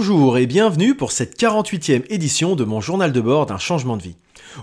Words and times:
Bonjour 0.00 0.38
et 0.38 0.46
bienvenue 0.46 0.94
pour 0.94 1.12
cette 1.12 1.38
48e 1.38 2.04
édition 2.08 2.56
de 2.56 2.64
mon 2.64 2.80
journal 2.80 3.12
de 3.12 3.20
bord 3.20 3.44
d'un 3.44 3.58
changement 3.58 3.98
de 3.98 4.02
vie. 4.02 4.16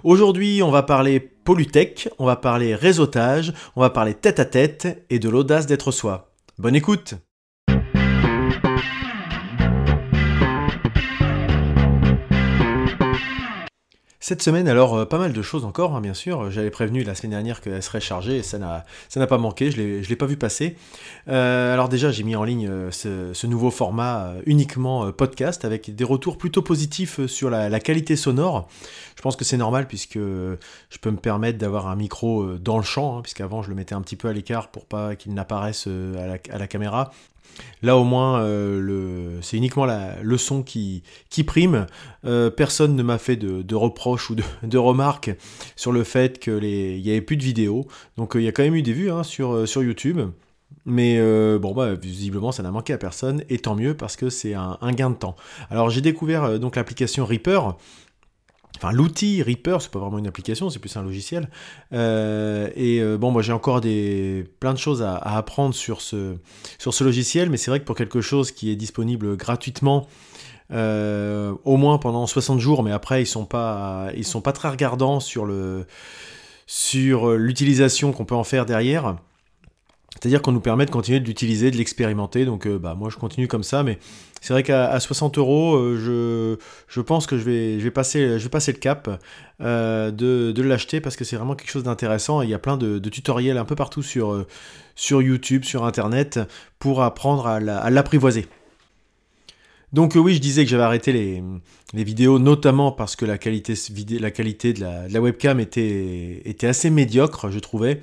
Aujourd'hui, 0.03 0.63
on 0.63 0.71
va 0.71 0.81
parler 0.81 1.19
Polytech, 1.19 2.09
on 2.17 2.25
va 2.25 2.35
parler 2.35 2.73
réseautage, 2.73 3.53
on 3.75 3.81
va 3.81 3.91
parler 3.91 4.15
tête 4.15 4.39
à 4.39 4.45
tête 4.45 5.05
et 5.11 5.19
de 5.19 5.29
l'audace 5.29 5.67
d'être 5.67 5.91
soi. 5.91 6.33
Bonne 6.57 6.75
écoute 6.75 7.13
Cette 14.27 14.41
semaine, 14.41 14.67
alors, 14.67 14.93
euh, 14.93 15.05
pas 15.05 15.19
mal 15.19 15.31
de 15.31 15.41
choses 15.41 15.63
encore, 15.63 15.95
hein, 15.95 16.01
bien 16.01 16.13
sûr. 16.13 16.51
J'avais 16.51 16.69
prévenu 16.69 17.05
la 17.05 17.15
semaine 17.15 17.29
dernière 17.29 17.61
qu'elle 17.61 17.81
serait 17.81 18.01
chargée 18.01 18.39
et 18.39 18.43
ça 18.43 18.57
n'a, 18.57 18.83
pas 19.25 19.37
manqué, 19.37 19.71
je 19.71 19.81
ne 19.81 20.01
l'ai 20.01 20.15
pas 20.17 20.25
vu 20.25 20.35
passer. 20.35 20.75
Euh, 21.29 21.73
alors 21.73 21.87
déjà, 21.87 22.11
j'ai 22.11 22.23
mis 22.23 22.35
en 22.35 22.43
ligne 22.43 22.67
euh, 22.67 22.91
ce, 22.91 23.47
nouveau 23.47 23.71
format 23.71 24.33
uniquement 24.45 25.13
podcast 25.13 25.63
avec 25.63 25.95
des 25.95 26.03
retours 26.03 26.37
plutôt 26.37 26.61
positifs 26.61 27.25
sur 27.27 27.49
la, 27.49 27.79
qualité 27.79 28.17
sonore. 28.17 28.67
Je 29.15 29.21
pense 29.21 29.37
que 29.37 29.45
c'est 29.45 29.55
normal 29.55 29.87
puisque 29.87 30.17
je 30.17 30.97
peux 30.99 31.11
me 31.11 31.15
permettre 31.15 31.57
d'avoir 31.57 31.87
un 31.87 31.95
micro 31.95 32.57
dans 32.57 32.75
le 32.75 32.83
champ, 32.83 33.17
hein, 33.17 33.21
puisqu'avant 33.21 33.63
je 33.63 33.69
le 33.69 33.75
mettais 33.75 33.95
un 33.95 34.01
petit 34.01 34.17
peu 34.17 34.27
à 34.27 34.33
l'écart 34.33 34.67
pour 34.67 34.87
pas 34.87 35.15
qu'il 35.15 35.33
n'apparaisse 35.35 35.87
à 35.87 36.57
la 36.57 36.67
caméra. 36.67 37.11
Là 37.81 37.97
au 37.97 38.03
moins, 38.03 38.41
euh, 38.41 39.39
c'est 39.41 39.57
uniquement 39.57 39.85
le 40.21 40.37
son 40.37 40.63
qui, 40.63 41.03
prime. 41.45 41.85
Euh, 42.25 42.49
personne 42.49 42.95
ne 42.95 43.03
m'a 43.03 43.17
fait 43.17 43.35
de, 43.35 43.75
reproches 43.75 44.29
ou 44.29 44.35
de, 44.63 44.77
remarques 44.77 45.31
sur 45.75 45.91
le 45.91 46.03
fait 46.03 46.39
qu'il 46.39 46.59
n'y 46.59 47.09
avait 47.09 47.21
plus 47.21 47.37
de 47.37 47.43
vidéos. 47.43 47.87
Donc 48.17 48.35
euh, 48.35 48.41
il 48.41 48.45
y 48.45 48.47
a 48.47 48.51
quand 48.51 48.63
même 48.63 48.75
eu 48.75 48.81
des 48.81 48.93
vues 48.93 49.11
hein, 49.11 49.23
sur, 49.23 49.65
YouTube. 49.75 50.19
Mais 50.85 51.19
bon, 51.59 51.73
bah, 51.73 51.93
visiblement, 51.95 52.51
ça 52.53 52.63
n'a 52.63 52.71
manqué 52.71 52.93
à 52.93 52.97
personne, 52.97 53.43
et 53.49 53.59
tant 53.59 53.75
mieux 53.75 53.93
parce 53.93 54.15
que 54.15 54.29
c'est 54.29 54.53
un, 54.53 54.77
un, 54.79 54.91
gain 54.93 55.09
de 55.09 55.15
temps. 55.15 55.35
Alors 55.69 55.89
j'ai 55.89 55.99
découvert 55.99 56.59
donc 56.59 56.77
l'application 56.77 57.25
Reaper, 57.25 57.75
Enfin, 58.77 58.91
l'outil 58.91 59.41
Reaper, 59.41 59.81
c'est 59.81 59.91
pas 59.91 59.99
vraiment 59.99 60.19
une 60.19 60.27
application, 60.27 60.69
c'est 60.69 60.79
plus 60.79 60.95
un 60.97 61.03
logiciel. 61.03 61.49
Euh, 61.93 62.69
et 62.75 63.01
euh, 63.01 63.17
bon, 63.17 63.31
moi 63.31 63.41
j'ai 63.41 63.53
encore 63.53 63.81
des, 63.81 64.45
plein 64.59 64.73
de 64.73 64.79
choses 64.79 65.01
à, 65.01 65.15
apprendre 65.17 65.73
sur 65.73 66.01
ce, 66.01 66.35
sur 66.77 66.93
ce 66.93 67.03
logiciel, 67.03 67.49
mais 67.49 67.57
c'est 67.57 67.71
vrai 67.71 67.79
que 67.79 67.85
pour 67.85 67.95
quelque 67.95 68.21
chose 68.21 68.51
qui 68.51 68.71
est 68.71 68.75
disponible 68.75 69.35
gratuitement, 69.35 70.07
euh, 70.71 71.53
au 71.63 71.77
moins 71.77 71.97
pendant 71.97 72.27
60 72.27 72.59
jours, 72.59 72.83
mais 72.83 72.91
après 72.91 73.23
ils 73.23 73.27
sont 73.27 73.45
pas, 73.45 74.09
ils 74.15 74.25
sont 74.25 74.41
pas 74.41 74.51
très 74.51 74.69
regardants 74.69 75.19
sur 75.19 75.47
sur 76.69 77.31
l'utilisation 77.31 78.11
qu'on 78.11 78.25
peut 78.25 78.35
en 78.35 78.43
faire 78.43 78.65
derrière. 78.65 79.15
C'est-à-dire 80.19 80.41
qu'on 80.41 80.51
nous 80.51 80.61
permet 80.61 80.85
de 80.85 80.91
continuer 80.91 81.19
de 81.19 81.25
l'utiliser, 81.25 81.71
de 81.71 81.77
l'expérimenter. 81.77 82.45
Donc 82.45 82.67
bah, 82.67 82.95
moi 82.95 83.09
je 83.09 83.17
continue 83.17 83.47
comme 83.47 83.63
ça, 83.63 83.83
mais 83.83 83.99
c'est 84.41 84.53
vrai 84.53 84.63
qu'à 84.63 84.99
60 84.99 85.37
euros, 85.37 85.75
euh, 85.75 86.57
je, 86.87 87.01
pense 87.01 87.27
que 87.27 87.37
je 87.37 87.43
vais, 87.43 87.79
je 87.79 87.83
vais, 87.83 87.91
passer, 87.91 88.39
je 88.39 88.43
vais 88.43 88.49
passer 88.49 88.71
le 88.71 88.77
cap 88.77 89.09
euh, 89.61 90.11
de, 90.11 90.61
l'acheter 90.61 91.01
parce 91.01 91.15
que 91.15 91.23
c'est 91.23 91.35
vraiment 91.35 91.55
quelque 91.55 91.71
chose 91.71 91.83
d'intéressant. 91.83 92.41
Il 92.41 92.49
y 92.49 92.53
a 92.53 92.59
plein 92.59 92.77
de, 92.77 92.99
tutoriels 93.09 93.57
un 93.57 93.65
peu 93.65 93.75
partout 93.75 94.03
sur, 94.03 94.33
euh, 94.33 94.47
sur 94.95 95.21
YouTube, 95.21 95.63
sur 95.63 95.85
Internet, 95.85 96.39
pour 96.79 97.01
apprendre 97.03 97.47
à 97.47 97.89
l'apprivoiser. 97.89 98.47
Donc 99.93 100.13
oui, 100.15 100.35
je 100.35 100.39
disais 100.39 100.65
que 100.65 100.69
j'avais 100.69 100.83
arrêté 100.83 101.13
les, 101.13 102.03
vidéos, 102.03 102.39
notamment 102.39 102.91
parce 102.91 103.15
que 103.15 103.25
la 103.25 103.37
qualité, 103.37 103.73
la 104.19 104.31
qualité 104.31 104.73
de, 104.73 104.81
la, 104.81 105.21
webcam 105.21 105.59
était, 105.59 106.41
était 106.45 106.67
assez 106.67 106.89
médiocre, 106.89 107.49
je 107.49 107.59
trouvais. 107.59 108.01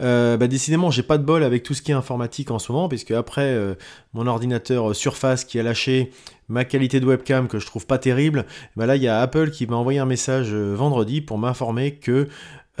Euh, 0.00 0.36
bah, 0.36 0.46
décidément, 0.46 0.90
j'ai 0.90 1.02
pas 1.02 1.18
de 1.18 1.24
bol 1.24 1.42
avec 1.42 1.62
tout 1.62 1.74
ce 1.74 1.82
qui 1.82 1.90
est 1.90 1.94
informatique 1.94 2.50
en 2.50 2.58
ce 2.58 2.72
moment, 2.72 2.88
puisque 2.88 3.10
après 3.10 3.52
euh, 3.52 3.74
mon 4.12 4.26
ordinateur 4.26 4.94
Surface 4.94 5.44
qui 5.44 5.58
a 5.58 5.62
lâché 5.62 6.10
ma 6.48 6.64
qualité 6.64 7.00
de 7.00 7.06
webcam 7.06 7.48
que 7.48 7.58
je 7.58 7.66
trouve 7.66 7.86
pas 7.86 7.98
terrible, 7.98 8.46
bah 8.76 8.86
là 8.86 8.96
il 8.96 9.02
y 9.02 9.08
a 9.08 9.20
Apple 9.20 9.50
qui 9.50 9.66
m'a 9.66 9.76
envoyé 9.76 9.98
un 9.98 10.06
message 10.06 10.48
euh, 10.52 10.74
vendredi 10.74 11.20
pour 11.20 11.38
m'informer 11.38 11.96
que 11.96 12.28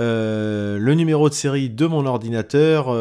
le 0.00 0.94
numéro 0.94 1.28
de 1.28 1.34
série 1.34 1.70
de 1.70 1.84
mon 1.84 2.06
ordinateur 2.06 2.96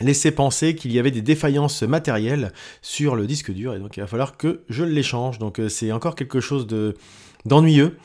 laissait 0.00 0.30
penser 0.30 0.74
qu'il 0.74 0.92
y 0.92 0.98
avait 0.98 1.10
des 1.10 1.20
défaillances 1.20 1.82
matérielles 1.82 2.52
sur 2.80 3.16
le 3.16 3.26
disque 3.26 3.52
dur, 3.52 3.74
et 3.74 3.78
donc 3.78 3.98
il 3.98 4.00
va 4.00 4.06
falloir 4.06 4.38
que 4.38 4.62
je 4.70 4.82
l'échange. 4.82 5.38
Donc 5.38 5.60
c'est 5.68 5.92
encore 5.92 6.14
quelque 6.14 6.40
chose 6.40 6.66
de 6.66 6.94
d'ennuyeux. 7.44 7.98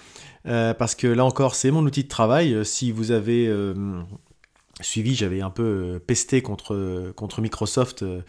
parce 0.44 0.94
que 0.94 1.08
là 1.08 1.24
encore, 1.24 1.56
c'est 1.56 1.72
mon 1.72 1.86
outil 1.86 2.04
de 2.04 2.09
travail. 2.09 2.66
Si 2.66 2.92
vous 2.92 3.12
avez 3.12 3.50
suivi, 4.81 5.16
j'avais 5.16 5.41
un 5.41 5.50
peu 5.50 5.63
euh, 5.63 6.00
pesté 6.00 6.41
contre, 6.41 7.12
contre 7.16 7.41
Microsoft, 7.41 8.03
euh, 8.03 8.22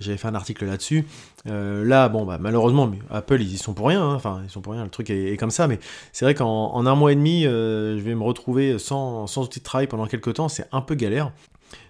j'avais 0.00 0.16
fait 0.16 0.28
un 0.28 0.34
article 0.34 0.64
là-dessus. 0.64 1.06
Euh, 1.46 1.84
là, 1.84 2.08
bon, 2.08 2.24
bah, 2.24 2.38
malheureusement, 2.40 2.90
Apple, 3.10 3.40
ils 3.40 3.54
y 3.54 3.58
sont 3.58 3.74
pour 3.74 3.88
rien, 3.88 4.02
hein. 4.02 4.14
enfin, 4.14 4.42
ils 4.44 4.50
sont 4.50 4.60
pour 4.60 4.72
rien, 4.72 4.84
le 4.84 4.90
truc 4.90 5.10
est, 5.10 5.36
comme 5.36 5.50
ça, 5.50 5.68
mais 5.68 5.78
c'est 6.12 6.24
vrai 6.24 6.34
qu'en 6.34 6.86
un 6.86 6.94
mois 6.94 7.12
et 7.12 7.16
demi, 7.16 7.42
je 7.44 8.00
vais 8.00 8.14
me 8.14 8.22
retrouver 8.22 8.78
sans, 8.78 9.26
sans 9.26 9.44
outil 9.44 9.60
de 9.60 9.64
travail 9.64 9.86
pendant 9.86 10.06
quelques 10.06 10.34
temps, 10.34 10.48
c'est 10.48 10.66
un 10.72 10.80
peu 10.80 10.94
galère. 10.94 11.32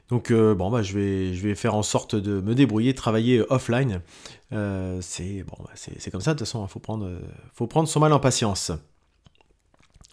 Donc 0.08 0.32
bon 0.32 0.70
bah 0.70 0.80
je 0.80 0.94
vais 0.94 1.34
je 1.34 1.46
vais 1.46 1.54
faire 1.54 1.74
en 1.74 1.82
sorte 1.82 2.14
de 2.16 2.40
me 2.40 2.54
débrouiller, 2.54 2.94
travailler 2.94 3.42
offline. 3.50 4.00
c'est 4.50 5.44
bon 5.46 5.56
bah, 5.60 5.72
comme 6.10 6.22
ça 6.22 6.32
de 6.32 6.38
toute 6.38 6.46
façon, 6.46 6.64
il 6.64 6.70
faut 6.70 6.80
prendre 6.80 7.10
faut 7.52 7.66
prendre 7.66 7.88
son 7.88 8.00
mal 8.00 8.14
en 8.14 8.18
patience. 8.18 8.72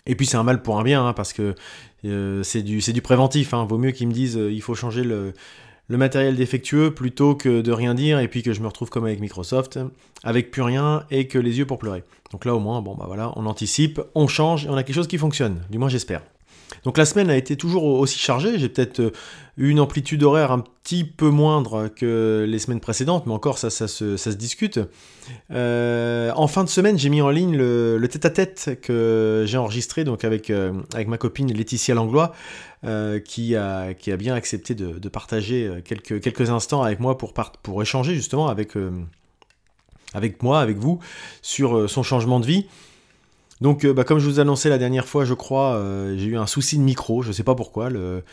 Et 0.08 0.16
puis 0.16 0.26
c'est 0.26 0.38
un 0.38 0.44
mal 0.44 0.62
pour 0.62 0.80
un 0.80 0.84
bien, 0.84 1.06
hein, 1.06 1.14
parce 1.14 1.34
que 1.34 1.56
euh, 2.06 2.44
c'est 2.44 2.62
du, 2.62 3.02
préventif. 3.02 3.54
Hein. 3.54 3.66
Vaut 3.66 3.78
mieux 3.78 3.92
qu'ils 3.92 4.08
me 4.08 4.14
disent 4.14 4.38
euh, 4.38 4.52
il 4.52 4.62
faut 4.62 4.76
changer 4.76 5.04
le, 5.04 5.34
matériel 5.90 6.36
défectueux 6.36 6.94
plutôt 6.94 7.36
que 7.36 7.62
de 7.62 7.72
rien 7.72 7.94
dire 7.94 8.20
et 8.20 8.28
puis 8.28 8.44
que 8.44 8.54
je 8.54 8.62
me 8.62 8.68
retrouve 8.68 8.90
comme 8.90 9.06
avec 9.06 9.20
Microsoft, 9.20 9.80
avec 10.24 10.52
plus 10.52 10.62
rien 10.62 11.06
et 11.12 11.28
que 11.28 11.40
les 11.40 11.58
yeux 11.58 11.66
pour 11.66 11.80
pleurer. 11.80 12.04
Donc 12.32 12.46
là 12.46 12.56
au 12.56 12.60
moins, 12.60 12.82
bon 12.82 12.96
bah 12.96 13.06
voilà, 13.08 13.32
on 13.36 13.46
anticipe, 13.46 14.02
on 14.14 14.28
change 14.28 14.66
et 14.66 14.70
on 14.70 14.76
a 14.76 14.84
quelque 14.84 14.96
chose 14.96 15.08
qui 15.08 15.18
fonctionne. 15.18 15.62
Du 15.70 15.78
moins 15.78 15.90
j'espère. 15.90 16.22
Donc 16.86 17.00
la 17.00 17.06
semaine 17.06 17.32
a 17.32 17.36
été 17.36 17.58
toujours 17.58 17.84
aussi 17.84 18.20
chargée, 18.20 18.60
j'ai 18.60 18.70
peut-être 18.70 19.00
eu 19.00 19.04
euh, 19.04 19.70
une 19.72 19.80
amplitude 19.80 20.22
horaire 20.22 20.52
un 20.52 20.60
petit 20.60 21.04
peu 21.04 21.30
moindre 21.30 21.88
que 21.88 22.46
les 22.48 22.60
semaines 22.60 22.80
précédentes, 22.80 23.26
mais 23.26 23.34
encore 23.34 23.58
ça, 23.58 23.70
se, 23.72 24.30
discute. 24.30 24.80
Euh, 25.50 26.32
en 26.36 26.48
fin 26.48 26.64
de 26.64 26.70
semaine, 26.70 27.00
j'ai 27.00 27.10
mis 27.10 27.24
en 27.24 27.32
ligne 27.32 27.58
le, 27.58 28.08
tête-à-tête 28.08 28.80
que 28.84 29.46
j'ai 29.48 29.58
enregistré 29.58 30.04
donc 30.04 30.24
avec, 30.24 30.52
euh, 30.52 30.74
ma 31.08 31.18
copine 31.18 31.52
Laetitia 31.52 31.96
Langlois, 31.96 32.34
qui, 33.26 33.56
a, 33.56 33.96
qui 33.96 34.12
a 34.12 34.18
bien 34.18 34.36
accepté 34.36 34.76
de, 34.76 35.10
partager 35.10 35.82
quelques, 35.84 36.50
instants 36.52 36.84
avec 36.84 37.00
moi 37.00 37.18
pour, 37.18 37.82
échanger 37.82 38.14
justement 38.14 38.48
avec 38.48 38.76
moi, 40.44 40.62
avec 40.62 40.78
vous, 40.78 41.00
sur 41.42 41.90
son 41.90 42.04
changement 42.04 42.40
de 42.40 42.46
vie. 42.46 42.68
Donc, 43.62 43.86
euh, 43.86 43.94
bah, 43.94 44.04
comme 44.04 44.20
je 44.20 44.28
vous 44.28 44.40
annonçais 44.40 44.70
la 44.70 44.78
dernière 44.78 45.08
fois, 45.08 45.26
je 45.26 45.34
crois, 45.34 45.76
euh, 45.76 46.18
j'ai 46.18 46.26
eu 46.28 46.38
un 46.38 46.48
souci 46.48 46.78
de 46.78 46.84
micro, 46.84 47.22
je 47.22 47.30
ne 47.30 47.34
sais 47.34 47.44
pas 47.44 47.56
pourquoi. 47.56 47.90
Le, 47.90 48.24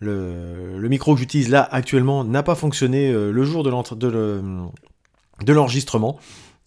le, 0.00 0.88
micro 0.88 1.14
que 1.14 1.20
j'utilise 1.20 1.48
là 1.48 1.66
actuellement 1.70 2.24
n'a 2.24 2.42
pas 2.42 2.54
fonctionné 2.54 3.10
euh, 3.10 3.30
le 3.30 3.44
jour 3.44 3.62
de 3.62 3.70
l'enregistrement. 5.52 6.18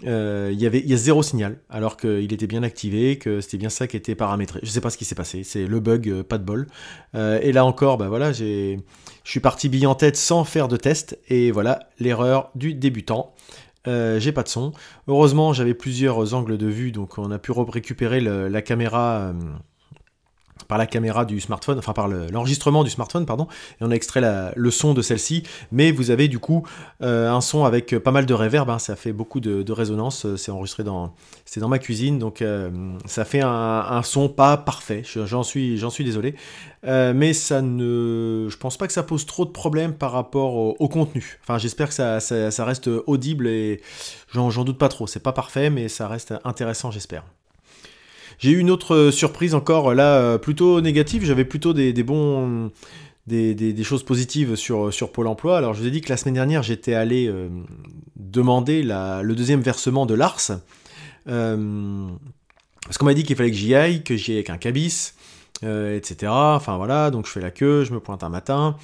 il 0.02 0.08
y 0.08 0.66
avait 0.66 0.80
il 0.80 0.90
y 0.90 0.94
a 0.94 0.98
zéro 0.98 1.24
signal 1.24 1.58
alors 1.70 1.98
qu'il 1.98 2.32
était 2.32 2.48
bien 2.48 2.64
activé 2.64 3.18
que 3.18 3.42
c'était 3.42 3.58
bien 3.58 3.70
ça 3.70 3.88
qui 3.88 3.98
était 3.98 4.16
paramétré 4.16 4.60
je 4.62 4.68
ne 4.68 4.72
sais 4.72 4.82
pas 4.82 4.90
ce 4.90 4.98
qui 4.98 5.06
s'est 5.06 5.16
passé 5.16 5.44
c'est 5.44 5.66
le 5.66 5.80
bug 5.80 6.22
pas 6.24 6.38
de 6.38 6.44
bol 6.44 6.68
et 7.14 7.52
là 7.54 7.64
encore 7.66 7.98
bah 7.98 8.10
voilà 8.10 8.34
je 8.34 8.78
suis 9.24 9.40
parti 9.40 9.70
bille 9.70 9.88
en 9.88 9.96
tête 9.96 10.18
sans 10.18 10.44
faire 10.44 10.68
de 10.68 10.76
test 10.76 11.18
et 11.30 11.52
voilà 11.52 11.80
l'erreur 11.98 12.52
du 12.56 12.74
débutant 12.74 13.34
euh, 13.88 14.20
j'ai 14.20 14.32
pas 14.32 14.44
de 14.44 14.48
son. 14.48 14.74
Heureusement, 15.08 15.54
j'avais 15.54 15.74
plusieurs 15.74 16.34
angles 16.34 16.58
de 16.58 16.68
vue, 16.68 16.92
donc 16.92 17.18
on 17.18 17.32
a 17.32 17.40
pu 17.40 17.52
récupérer 17.52 18.20
la 18.20 18.62
caméra 18.62 19.18
euh, 19.18 19.34
par 20.68 20.78
la 20.78 20.86
caméra 20.86 21.26
du 21.26 21.40
smartphone, 21.40 21.78
enfin 21.78 21.94
par 21.94 22.08
l'enregistrement 22.08 22.84
du 22.84 22.90
smartphone, 22.90 23.26
pardon, 23.26 23.48
et 23.80 23.84
on 23.84 23.92
a 23.92 23.96
extrait 23.96 24.22
le 24.56 24.72
son 24.72 24.94
de 24.94 25.02
celle-ci, 25.02 25.44
mais 25.72 25.92
vous 25.92 26.12
avez 26.12 26.28
du 26.28 26.40
coup 26.40 26.66
euh, 27.02 27.32
un 27.32 27.42
son 27.42 27.66
avec 27.66 27.98
pas 28.00 28.12
mal 28.12 28.26
de 28.26 28.34
reverb, 28.34 28.70
hein. 28.70 28.80
ça 28.80 28.96
fait 28.96 29.14
beaucoup 29.14 29.40
de, 29.40 29.72
résonance, 29.72 30.36
c'est 30.36 30.52
enregistré 30.52 30.84
dans, 30.84 31.14
c'est 31.46 31.60
dans 31.60 31.68
ma 31.68 31.80
cuisine, 31.80 32.20
donc 32.20 32.44
ça 33.06 33.26
fait 33.26 33.42
un, 33.44 34.02
son 34.04 34.30
pas 34.30 34.58
parfait, 34.58 35.04
j'en 35.04 35.44
suis, 35.44 35.82
suis 35.90 36.04
désolé, 36.04 36.36
mais 36.84 37.34
ça 37.34 37.62
ne, 37.62 38.48
je 38.50 38.58
pense 38.58 38.78
pas 38.78 38.88
que 38.88 38.94
ça 38.94 39.04
pose 39.04 39.26
trop 39.26 39.46
de 39.46 39.52
problèmes 39.52 39.94
par 39.94 40.12
rapport 40.12 40.56
au, 40.56 40.88
contenu, 40.88 41.40
enfin 41.42 41.58
j'espère 41.58 41.90
que 41.90 41.94
ça, 41.94 42.20
ça, 42.20 42.66
reste 42.66 42.90
audible 43.08 43.48
et 43.48 43.82
j'en 44.32 44.64
doute 44.64 44.78
pas 44.78 44.90
trop, 44.90 45.08
c'est 45.08 45.20
pas 45.20 45.34
parfait, 45.34 45.70
mais 45.70 45.90
ça 45.90 46.08
reste 46.08 46.34
intéressant 46.44 46.92
j'espère. 46.92 47.24
J'ai 48.40 48.52
eu 48.52 48.60
une 48.60 48.70
autre 48.70 48.96
euh, 48.96 49.12
surprise 49.12 49.56
encore 49.56 49.94
là, 49.94 50.18
euh, 50.18 50.38
plutôt 50.38 50.82
négative. 50.82 51.26
J'avais 51.26 51.46
plutôt 51.46 51.74
des, 51.74 51.92
bons. 52.04 52.72
Des, 53.28 53.84
choses 53.84 54.04
positives 54.04 54.56
sur, 54.56 54.94
sur 54.94 55.12
Pôle 55.12 55.28
emploi. 55.28 55.58
Alors, 55.58 55.74
je 55.74 55.82
vous 55.82 55.88
ai 55.88 55.92
dit 55.92 56.02
que 56.02 56.10
la 56.10 56.18
semaine 56.18 56.36
dernière, 56.36 56.64
j'étais 56.64 56.94
allé 56.94 57.28
euh, 57.28 57.48
demander 58.16 58.84
le 58.84 59.34
deuxième 59.34 59.62
versement 59.62 60.06
de 60.06 60.14
l'ARS. 60.14 60.52
parce 61.26 62.98
qu'on 62.98 63.06
m'a 63.06 63.14
dit 63.14 63.24
qu'il 63.24 63.36
fallait 63.36 63.52
que 63.52 63.58
j'y 63.58 63.74
aille, 63.76 64.04
que 64.04 64.16
j'y 64.16 64.32
aille 64.32 64.38
avec 64.38 64.50
un 64.50 64.58
cabis, 64.58 65.14
etc. 65.64 66.32
Enfin 66.32 66.78
voilà, 66.78 67.10
donc 67.10 67.26
je 67.26 67.32
fais 67.32 67.42
la 67.42 67.52
queue, 67.52 67.84
je 67.84 67.94
me 67.94 68.00
pointe 68.00 68.24
un 68.24 68.30
matin. 68.30 68.76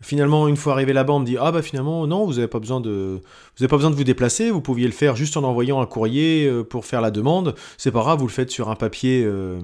Finalement, 0.00 0.46
une 0.46 0.56
fois 0.56 0.74
arrivé 0.74 0.92
là-bas, 0.92 1.12
on 1.12 1.18
me 1.18 1.26
dit 1.26 1.36
ah 1.40 1.50
bah 1.50 1.60
finalement 1.60 2.06
non, 2.06 2.24
vous 2.24 2.34
n'avez 2.34 2.46
pas 2.46 2.60
besoin 2.60 2.80
de 2.80 3.20
vous 3.58 3.66
pas 3.66 3.76
besoin 3.76 3.90
de 3.90 3.96
vous 3.96 4.04
déplacer, 4.04 4.48
vous 4.52 4.60
pouviez 4.60 4.86
le 4.86 4.92
faire 4.92 5.16
juste 5.16 5.36
en 5.36 5.42
envoyant 5.42 5.80
un 5.80 5.86
courrier 5.86 6.46
euh, 6.46 6.62
pour 6.62 6.84
faire 6.84 7.00
la 7.00 7.10
demande. 7.10 7.56
C'est 7.78 7.90
pas 7.90 8.00
grave, 8.00 8.20
vous 8.20 8.28
le 8.28 8.32
faites 8.32 8.50
sur 8.50 8.68
un 8.68 8.76
papier 8.76 9.24
euh, 9.26 9.58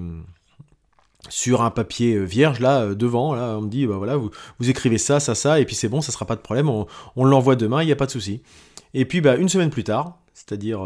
sur 1.29 1.61
un 1.61 1.71
papier 1.71 2.15
euh, 2.15 2.23
vierge 2.25 2.59
là 2.59 2.93
devant. 2.93 3.33
Là, 3.33 3.55
on 3.57 3.61
me 3.61 3.69
dit 3.69 3.87
bah 3.87 3.95
voilà, 3.95 4.17
vous, 4.17 4.29
écrivez 4.69 4.97
ça, 4.97 5.21
ça, 5.21 5.35
ça, 5.35 5.61
et 5.61 5.65
puis 5.65 5.73
c'est 5.73 5.87
bon, 5.87 6.01
ça 6.01 6.11
sera 6.11 6.25
pas 6.25 6.35
de 6.35 6.41
problème. 6.41 6.67
On, 6.67 6.85
on 7.15 7.23
l'envoie 7.23 7.55
demain, 7.55 7.81
il 7.81 7.85
n'y 7.85 7.93
a 7.93 7.95
pas 7.95 8.05
de 8.05 8.11
souci. 8.11 8.41
Et 8.93 9.05
puis 9.05 9.21
bah 9.21 9.37
une 9.37 9.47
semaine 9.47 9.69
plus 9.69 9.85
tard, 9.85 10.17
c'est-à-dire 10.33 10.81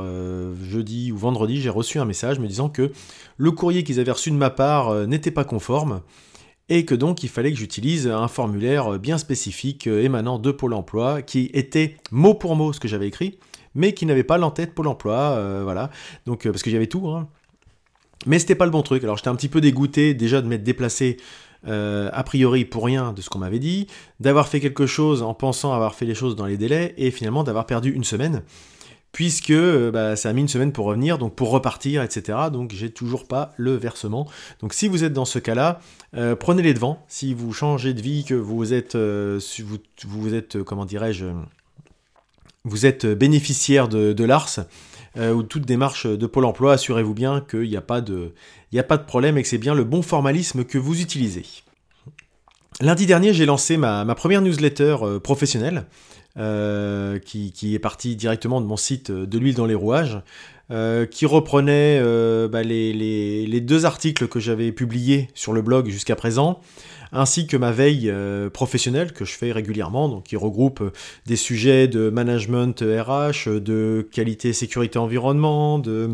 jeudi 0.61 1.11
ou 1.11 1.17
vendredi, 1.17 1.59
j'ai 1.59 1.71
reçu 1.71 1.97
un 1.97 2.05
message 2.05 2.37
me 2.37 2.47
disant 2.47 2.69
que 2.69 2.91
le 3.37 3.51
courrier 3.51 3.83
qu'ils 3.83 3.99
avaient 3.99 4.11
reçu 4.11 4.29
de 4.29 4.35
ma 4.35 4.51
part 4.51 5.07
n'était 5.07 5.31
pas 5.31 5.43
conforme 5.43 6.01
et 6.69 6.85
que 6.85 6.95
donc 6.95 7.23
il 7.23 7.29
fallait 7.29 7.51
que 7.51 7.57
j'utilise 7.57 8.07
un 8.07 8.27
formulaire 8.27 8.99
bien 8.99 9.17
spécifique 9.17 9.87
euh, 9.87 10.03
émanant 10.03 10.39
de 10.39 10.51
Pôle 10.51 10.73
Emploi 10.73 11.21
qui 11.21 11.49
était 11.53 11.97
mot 12.11 12.35
pour 12.35 12.55
mot 12.55 12.71
ce 12.73 12.79
que 12.79 12.87
j'avais 12.87 13.07
écrit, 13.07 13.39
mais 13.75 13.93
qui 13.93 14.05
n'avait 14.05 14.23
pas 14.23 14.37
l'entête 14.37 14.73
Pôle 14.73 14.87
Emploi, 14.87 15.15
euh, 15.15 15.61
voilà. 15.63 15.89
Donc 16.25 16.45
euh, 16.45 16.51
parce 16.51 16.63
que 16.63 16.69
j'avais 16.69 16.87
tout, 16.87 17.07
hein. 17.09 17.27
mais 18.25 18.39
c'était 18.39 18.55
pas 18.55 18.65
le 18.65 18.71
bon 18.71 18.83
truc. 18.83 19.03
Alors 19.03 19.17
j'étais 19.17 19.29
un 19.29 19.35
petit 19.35 19.49
peu 19.49 19.61
dégoûté 19.61 20.13
déjà 20.13 20.41
de 20.41 20.47
m'être 20.47 20.63
déplacé. 20.63 21.17
a 21.65 22.23
priori 22.23 22.63
pour 22.63 22.85
rien 22.85 23.11
de 23.11 23.21
ce 23.21 23.29
qu'on 23.29 23.39
m'avait 23.39 23.59
dit, 23.59 23.87
d'avoir 24.19 24.47
fait 24.47 24.61
quelque 24.61 24.85
chose 24.85 25.21
en 25.23 25.33
pensant 25.33 25.73
avoir 25.73 25.93
fait 25.93 26.05
les 26.05 26.15
choses 26.15 26.35
dans 26.35 26.45
les 26.45 26.57
délais, 26.57 26.93
et 26.97 27.11
finalement 27.11 27.43
d'avoir 27.43 27.65
perdu 27.65 27.91
une 27.91 28.05
semaine 28.05 28.43
puisque 29.11 29.51
euh, 29.51 29.91
bah, 29.91 30.15
ça 30.15 30.29
a 30.29 30.33
mis 30.33 30.41
une 30.41 30.47
semaine 30.47 30.71
pour 30.71 30.85
revenir, 30.85 31.17
donc 31.17 31.35
pour 31.35 31.49
repartir, 31.49 32.03
etc. 32.03 32.37
Donc 32.51 32.71
j'ai 32.73 32.91
toujours 32.91 33.27
pas 33.27 33.53
le 33.57 33.75
versement. 33.75 34.27
Donc 34.61 34.73
si 34.73 34.87
vous 34.87 35.03
êtes 35.03 35.13
dans 35.13 35.25
ce 35.25 35.39
cas-là, 35.39 35.79
euh, 36.15 36.35
prenez 36.35 36.61
les 36.61 36.73
devants. 36.73 37.03
Si 37.07 37.33
vous 37.33 37.53
changez 37.53 37.93
de 37.93 38.01
vie, 38.01 38.23
que 38.23 38.35
vous 38.35 38.73
êtes, 38.73 38.95
euh, 38.95 39.39
vous, 40.05 40.33
êtes, 40.33 40.63
comment 40.63 40.85
dirais-je, 40.85 41.25
vous 42.65 42.85
êtes 42.85 43.05
bénéficiaire 43.05 43.87
de, 43.87 44.13
de 44.13 44.23
l'ARS, 44.23 44.59
ou 45.17 45.43
toute 45.43 45.65
démarche 45.65 46.05
de 46.05 46.27
Pôle 46.27 46.45
Emploi, 46.45 46.73
assurez-vous 46.73 47.13
bien 47.13 47.41
qu'il 47.41 47.67
n'y 47.67 47.75
a, 47.75 47.81
pas 47.81 47.99
de, 47.99 48.33
a 48.73 48.83
pas 48.83 48.95
de 48.95 49.03
problème 49.03 49.37
et 49.37 49.41
que 49.41 49.49
c'est 49.49 49.57
bien 49.57 49.73
le 49.73 49.83
bon 49.83 50.01
formalisme 50.01 50.63
que 50.63 50.77
vous 50.77 51.01
utilisez. 51.01 51.43
Lundi 52.79 53.05
dernier, 53.05 53.33
j'ai 53.33 53.45
lancé 53.45 53.75
ma, 53.75 54.05
première 54.15 54.41
newsletter 54.41 54.95
professionnelle. 55.21 55.87
Euh, 56.37 57.17
qui, 57.17 57.73
est 57.73 57.79
parti 57.79 58.15
directement 58.15 58.61
de 58.61 58.65
mon 58.67 58.77
site 58.77 59.09
euh, 59.09 59.25
de 59.25 59.39
l'huile 59.39 59.55
dans 59.55 59.65
les 59.65 59.73
rouages, 59.73 60.21
euh, 60.69 61.07
qui 61.07 61.25
reprenait 61.25 61.99
bah, 62.47 62.61
les, 62.61 63.61
deux 63.61 63.85
articles 63.85 64.27
que 64.27 64.39
j'avais 64.39 64.71
publiés 64.71 65.27
sur 65.33 65.53
le 65.53 65.63
blog 65.63 65.89
jusqu'à 65.89 66.15
présent, 66.15 66.61
ainsi 67.11 67.47
que 67.47 67.57
ma 67.57 67.71
veille 67.71 68.13
professionnelle 68.53 69.11
que 69.11 69.25
je 69.25 69.33
fais 69.33 69.51
régulièrement, 69.51 70.07
donc 70.07 70.25
qui 70.25 70.35
regroupe 70.35 70.83
des 71.25 71.35
sujets 71.35 71.87
de 71.87 72.11
management 72.11 72.79
RH, 72.79 73.49
de 73.59 74.07
qualité, 74.11 74.53
sécurité, 74.53 74.99
environnement, 74.99 75.79
de 75.79 76.09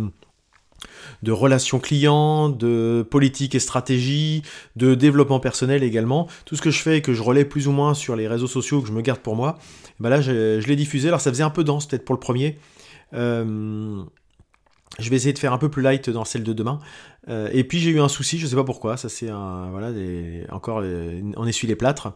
de 1.23 1.31
relations 1.31 1.79
clients, 1.79 2.49
de 2.49 3.05
politique 3.09 3.55
et 3.55 3.59
stratégie, 3.59 4.43
de 4.75 4.95
développement 4.95 5.39
personnel 5.39 5.83
également. 5.83 6.27
Tout 6.45 6.55
ce 6.55 6.61
que 6.61 6.71
je 6.71 6.79
fais 6.79 6.97
et 6.97 7.01
que 7.01 7.13
je 7.13 7.21
relais 7.21 7.45
plus 7.45 7.67
ou 7.67 7.71
moins 7.71 7.93
sur 7.93 8.15
les 8.15 8.27
réseaux 8.27 8.47
sociaux 8.47 8.81
que 8.81 8.87
je 8.87 8.93
me 8.93 9.01
garde 9.01 9.19
pour 9.19 9.35
moi, 9.35 9.57
bah 9.99 10.09
là 10.09 10.21
je, 10.21 10.65
l'ai 10.65 10.75
diffusé. 10.75 11.07
Alors 11.07 11.21
ça 11.21 11.31
faisait 11.31 11.43
un 11.43 11.49
peu 11.49 11.63
dense 11.63 11.87
peut-être 11.87 12.05
pour 12.05 12.15
le 12.15 12.19
premier. 12.19 12.57
Euh, 13.13 14.03
je 14.99 15.09
vais 15.09 15.15
essayer 15.15 15.33
de 15.33 15.39
faire 15.39 15.53
un 15.53 15.57
peu 15.57 15.69
plus 15.69 15.81
light 15.81 16.09
dans 16.09 16.25
celle 16.25 16.43
de 16.43 16.53
demain. 16.53 16.79
Euh, 17.27 17.49
et 17.51 17.63
puis 17.63 17.79
j'ai 17.79 17.89
eu 17.89 17.99
un 17.99 18.07
souci, 18.07 18.37
je 18.37 18.47
sais 18.47 18.55
pas 18.55 18.63
pourquoi. 18.63 18.97
Ça 18.97 19.09
c'est 19.09 19.29
un 19.29 19.69
voilà 19.71 19.91
encore 20.51 20.83
on 21.35 21.47
essuie 21.47 21.67
les 21.67 21.75
plâtres 21.75 22.13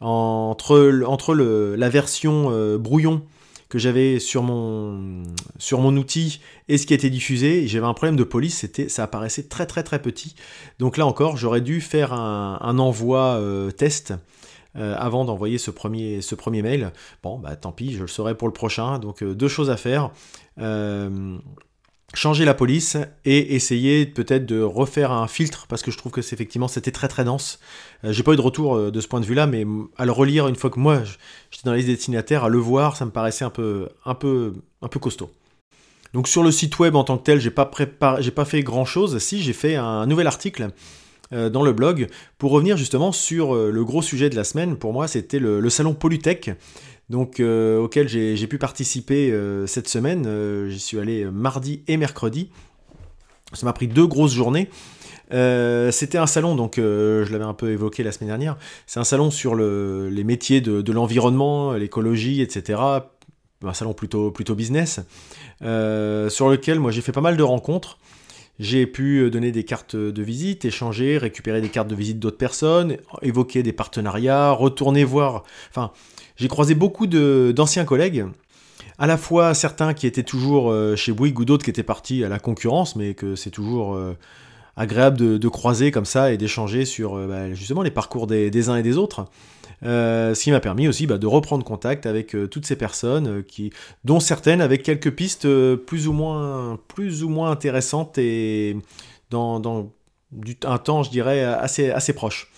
entre 0.00 1.02
entre 1.06 1.34
le, 1.34 1.76
la 1.76 1.88
version 1.88 2.48
euh, 2.50 2.78
brouillon 2.78 3.22
que 3.72 3.78
j'avais 3.78 4.18
sur 4.18 4.42
mon, 4.42 5.22
sur 5.56 5.80
mon 5.80 5.96
outil 5.96 6.40
et 6.68 6.76
ce 6.76 6.86
qui 6.86 6.92
était 6.92 7.08
diffusé, 7.08 7.66
j'avais 7.66 7.86
un 7.86 7.94
problème 7.94 8.16
de 8.16 8.22
police, 8.22 8.58
c'était, 8.58 8.90
ça 8.90 9.04
apparaissait 9.04 9.44
très 9.44 9.64
très 9.64 9.82
très 9.82 10.02
petit. 10.02 10.34
Donc 10.78 10.98
là 10.98 11.06
encore, 11.06 11.38
j'aurais 11.38 11.62
dû 11.62 11.80
faire 11.80 12.12
un, 12.12 12.78
envoi 12.78 13.38
euh, 13.40 13.70
test 13.70 14.12
euh, 14.76 14.94
avant 14.98 15.24
d'envoyer 15.24 15.58
ce 15.58 15.70
premier, 15.70 16.22
ce 16.22 16.34
premier 16.34 16.62
mail. 16.62 16.92
Bon, 17.22 17.38
bah 17.38 17.56
tant 17.56 17.72
pis, 17.72 17.92
je 17.94 18.02
le 18.02 18.08
saurai 18.08 18.34
pour 18.34 18.48
le 18.48 18.54
prochain. 18.54 18.98
Donc 18.98 19.22
euh, 19.22 19.34
deux 19.34 19.48
choses 19.48 19.70
à 19.70 19.76
faire 19.76 20.10
changer 22.14 22.44
la 22.44 22.54
police 22.54 22.96
et 23.24 23.54
essayer 23.54 24.06
peut-être 24.06 24.44
de 24.46 24.60
refaire 24.60 25.12
un 25.12 25.26
filtre 25.26 25.66
parce 25.68 25.82
que 25.82 25.90
je 25.90 25.96
trouve 25.96 26.12
que 26.12 26.22
c'est 26.22 26.34
effectivement 26.34 26.68
c'était 26.68 26.90
très 26.90 27.08
très 27.08 27.24
dense. 27.24 27.58
Euh, 28.04 28.12
j'ai 28.12 28.22
pas 28.22 28.32
eu 28.32 28.36
de 28.36 28.42
retour 28.42 28.76
euh, 28.76 28.90
de 28.90 29.00
ce 29.00 29.08
point 29.08 29.20
de 29.20 29.24
vue-là, 29.24 29.46
mais 29.46 29.64
à 29.96 30.04
le 30.04 30.12
relire 30.12 30.48
une 30.48 30.56
fois 30.56 30.70
que 30.70 30.78
moi 30.78 31.02
j'étais 31.50 31.64
dans 31.64 31.72
la 31.72 31.78
liste 31.78 31.88
destinataires, 31.88 32.44
à 32.44 32.48
le 32.48 32.58
voir, 32.58 32.96
ça 32.96 33.04
me 33.04 33.10
paraissait 33.10 33.44
un 33.44 33.50
peu 33.50 33.88
un 34.04 34.14
peu 34.14 34.54
un 34.82 34.88
peu 34.88 35.00
costaud. 35.00 35.30
Donc 36.12 36.28
sur 36.28 36.42
le 36.42 36.50
site 36.50 36.78
web 36.78 36.94
en 36.94 37.04
tant 37.04 37.16
que 37.16 37.24
tel, 37.24 37.40
j'ai 37.40 37.50
pas 37.50 37.64
préparé, 37.64 38.22
j'ai 38.22 38.30
pas 38.30 38.44
fait 38.44 38.62
grand 38.62 38.84
chose. 38.84 39.18
Si 39.18 39.42
j'ai 39.42 39.54
fait 39.54 39.76
un 39.76 40.06
nouvel 40.06 40.26
article 40.26 40.64
euh, 40.64 40.68
dans 41.32 41.62
le 41.62 41.72
blog 41.72 42.08
pour 42.36 42.50
revenir 42.50 42.76
justement 42.76 43.10
sur 43.10 43.54
le 43.54 43.84
gros 43.84 44.02
sujet 44.02 44.28
de 44.28 44.36
la 44.36 44.44
semaine. 44.44 44.76
Pour 44.76 44.92
moi, 44.92 45.08
c'était 45.08 45.38
le, 45.38 45.68
salon 45.70 45.94
Polytech 45.94 46.50
donc 47.12 47.40
euh, 47.40 47.78
auquel 47.78 48.08
j'ai 48.08 48.46
pu 48.46 48.58
participer 48.58 49.30
euh, 49.30 49.66
cette 49.66 49.86
semaine. 49.86 50.24
Euh, 50.26 50.68
j'y 50.68 50.80
suis 50.80 50.98
allé 50.98 51.24
mardi 51.26 51.82
et 51.86 51.96
mercredi. 51.96 52.50
Ça 53.52 53.66
m'a 53.66 53.72
pris 53.72 53.86
deux 53.86 54.06
grosses 54.06 54.32
journées. 54.32 54.70
c'était 55.30 56.18
un 56.18 56.26
salon, 56.26 56.56
donc 56.56 56.74
je 56.78 57.30
l'avais 57.30 57.44
un 57.44 57.54
peu 57.54 57.70
évoqué 57.70 58.02
la 58.02 58.12
semaine 58.12 58.28
dernière. 58.28 58.56
C'est 58.86 58.98
un 58.98 59.04
salon 59.04 59.30
sur 59.30 59.54
les 59.54 60.24
métiers 60.24 60.62
de, 60.62 60.92
l'environnement, 60.92 61.74
l'écologie, 61.74 62.40
etc. 62.40 62.80
Un 63.62 63.74
salon 63.74 63.92
plutôt, 63.92 64.30
plutôt 64.30 64.54
business, 64.54 65.00
sur 65.60 66.48
lequel 66.48 66.80
moi 66.80 66.90
j'ai 66.92 67.02
fait 67.02 67.12
pas 67.12 67.20
mal 67.20 67.36
de 67.36 67.42
rencontres. 67.42 67.98
J'ai 68.58 68.86
pu 68.86 69.30
donner 69.30 69.50
des 69.50 69.64
cartes 69.64 69.96
de 69.96 70.22
visite, 70.22 70.64
échanger, 70.64 71.18
récupérer 71.18 71.60
des 71.60 71.68
cartes 71.68 71.88
de 71.88 71.94
visite 71.94 72.18
d'autres 72.18 72.36
personnes, 72.36 72.96
évoquer 73.22 73.62
des 73.62 73.72
partenariats, 73.72 74.52
retourner 74.52 75.04
voir. 75.04 75.42
Enfin, 75.70 75.90
j'ai 76.36 76.48
croisé 76.48 76.74
beaucoup 76.74 77.06
d'anciens 77.06 77.84
collègues, 77.84 78.26
à 78.98 79.06
la 79.06 79.16
fois 79.16 79.54
certains 79.54 79.94
qui 79.94 80.06
étaient 80.06 80.22
toujours 80.22 80.70
euh, 80.70 80.96
chez 80.96 81.12
Bouygues 81.12 81.40
ou 81.40 81.44
d'autres 81.44 81.64
qui 81.64 81.70
étaient 81.70 81.82
partis 81.82 82.24
à 82.24 82.28
la 82.28 82.38
concurrence, 82.38 82.94
mais 82.96 83.14
que 83.14 83.34
c'est 83.34 83.50
toujours 83.50 83.94
euh, 83.94 84.16
agréable 84.76 85.38
de, 85.38 85.48
croiser 85.48 85.90
comme 85.90 86.04
ça 86.04 86.32
et 86.32 86.36
d'échanger 86.36 86.84
sur 86.84 87.16
euh, 87.16 87.26
bah, 87.26 87.54
justement 87.54 87.82
les 87.82 87.90
parcours 87.90 88.26
des, 88.26 88.68
uns 88.68 88.76
et 88.76 88.82
des 88.82 88.96
autres. 88.96 89.26
ce 89.82 90.40
qui 90.40 90.50
m'a 90.50 90.60
permis 90.60 90.88
aussi 90.88 91.06
bah, 91.06 91.18
de 91.18 91.26
reprendre 91.26 91.64
contact 91.64 92.06
avec 92.06 92.36
toutes 92.50 92.66
ces 92.66 92.76
personnes, 92.76 93.42
dont 94.04 94.20
certaines 94.20 94.60
avec 94.60 94.82
quelques 94.82 95.10
pistes 95.10 95.48
plus 95.74 96.06
ou 96.08 96.12
moins, 96.12 96.78
intéressantes 97.50 98.18
et 98.18 98.76
dans, 99.30 99.90
un 100.64 100.78
temps, 100.78 101.02
je 101.02 101.10
dirais, 101.10 101.42
assez, 101.42 101.90
assez 101.90 102.12
proche. 102.12 102.51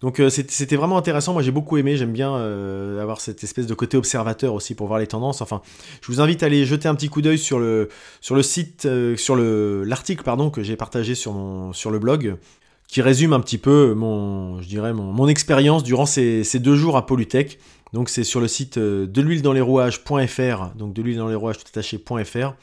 Donc 0.00 0.20
euh, 0.20 0.28
c'était 0.28 0.76
vraiment 0.76 0.98
intéressant, 0.98 1.32
moi 1.32 1.42
j'ai 1.42 1.50
beaucoup 1.50 1.78
aimé, 1.78 1.96
j'aime 1.96 2.12
bien 2.12 2.34
euh, 2.36 3.00
avoir 3.00 3.20
cette 3.20 3.42
espèce 3.42 3.66
de 3.66 3.74
côté 3.74 3.96
observateur 3.96 4.52
aussi 4.52 4.74
pour 4.74 4.88
voir 4.88 4.98
les 4.98 5.06
tendances. 5.06 5.40
Enfin, 5.40 5.62
je 6.02 6.12
vous 6.12 6.20
invite 6.20 6.42
à 6.42 6.46
aller 6.46 6.66
jeter 6.66 6.86
un 6.88 6.94
petit 6.94 7.08
coup 7.08 7.22
d'œil 7.22 7.38
sur 7.38 7.58
le, 7.58 7.88
sur 8.20 8.34
le 8.34 8.42
site, 8.42 8.84
euh, 8.84 9.16
sur 9.16 9.36
l'article 9.36 10.22
que 10.52 10.62
j'ai 10.62 10.76
partagé 10.76 11.14
sur, 11.14 11.32
mon, 11.32 11.70
le 11.70 11.98
blog, 11.98 12.36
qui 12.88 13.00
résume 13.00 13.32
un 13.32 13.40
petit 13.40 13.58
peu 13.58 13.94
mon, 13.94 14.60
je 14.60 14.68
dirais, 14.68 14.92
mon, 14.92 15.28
expérience 15.28 15.82
durant 15.82 16.06
ces, 16.06 16.44
deux 16.58 16.76
jours 16.76 16.96
à 16.96 17.06
Polytech. 17.06 17.58
Donc 17.92 18.10
c'est 18.10 18.24
sur 18.24 18.40
le 18.40 18.48
site 18.48 18.78
de 18.78 19.22
l'huile 19.22 19.42
dans 19.42 19.52
les 19.54 19.60
rouages.fr, 19.60 20.74
donc 20.76 20.92
de 20.92 21.02
l'huile 21.02 21.16
dans 21.16 21.28
les 21.28 21.34
rouages 21.34 21.56
tout 21.56 21.64
attaché.fr, 21.68 22.54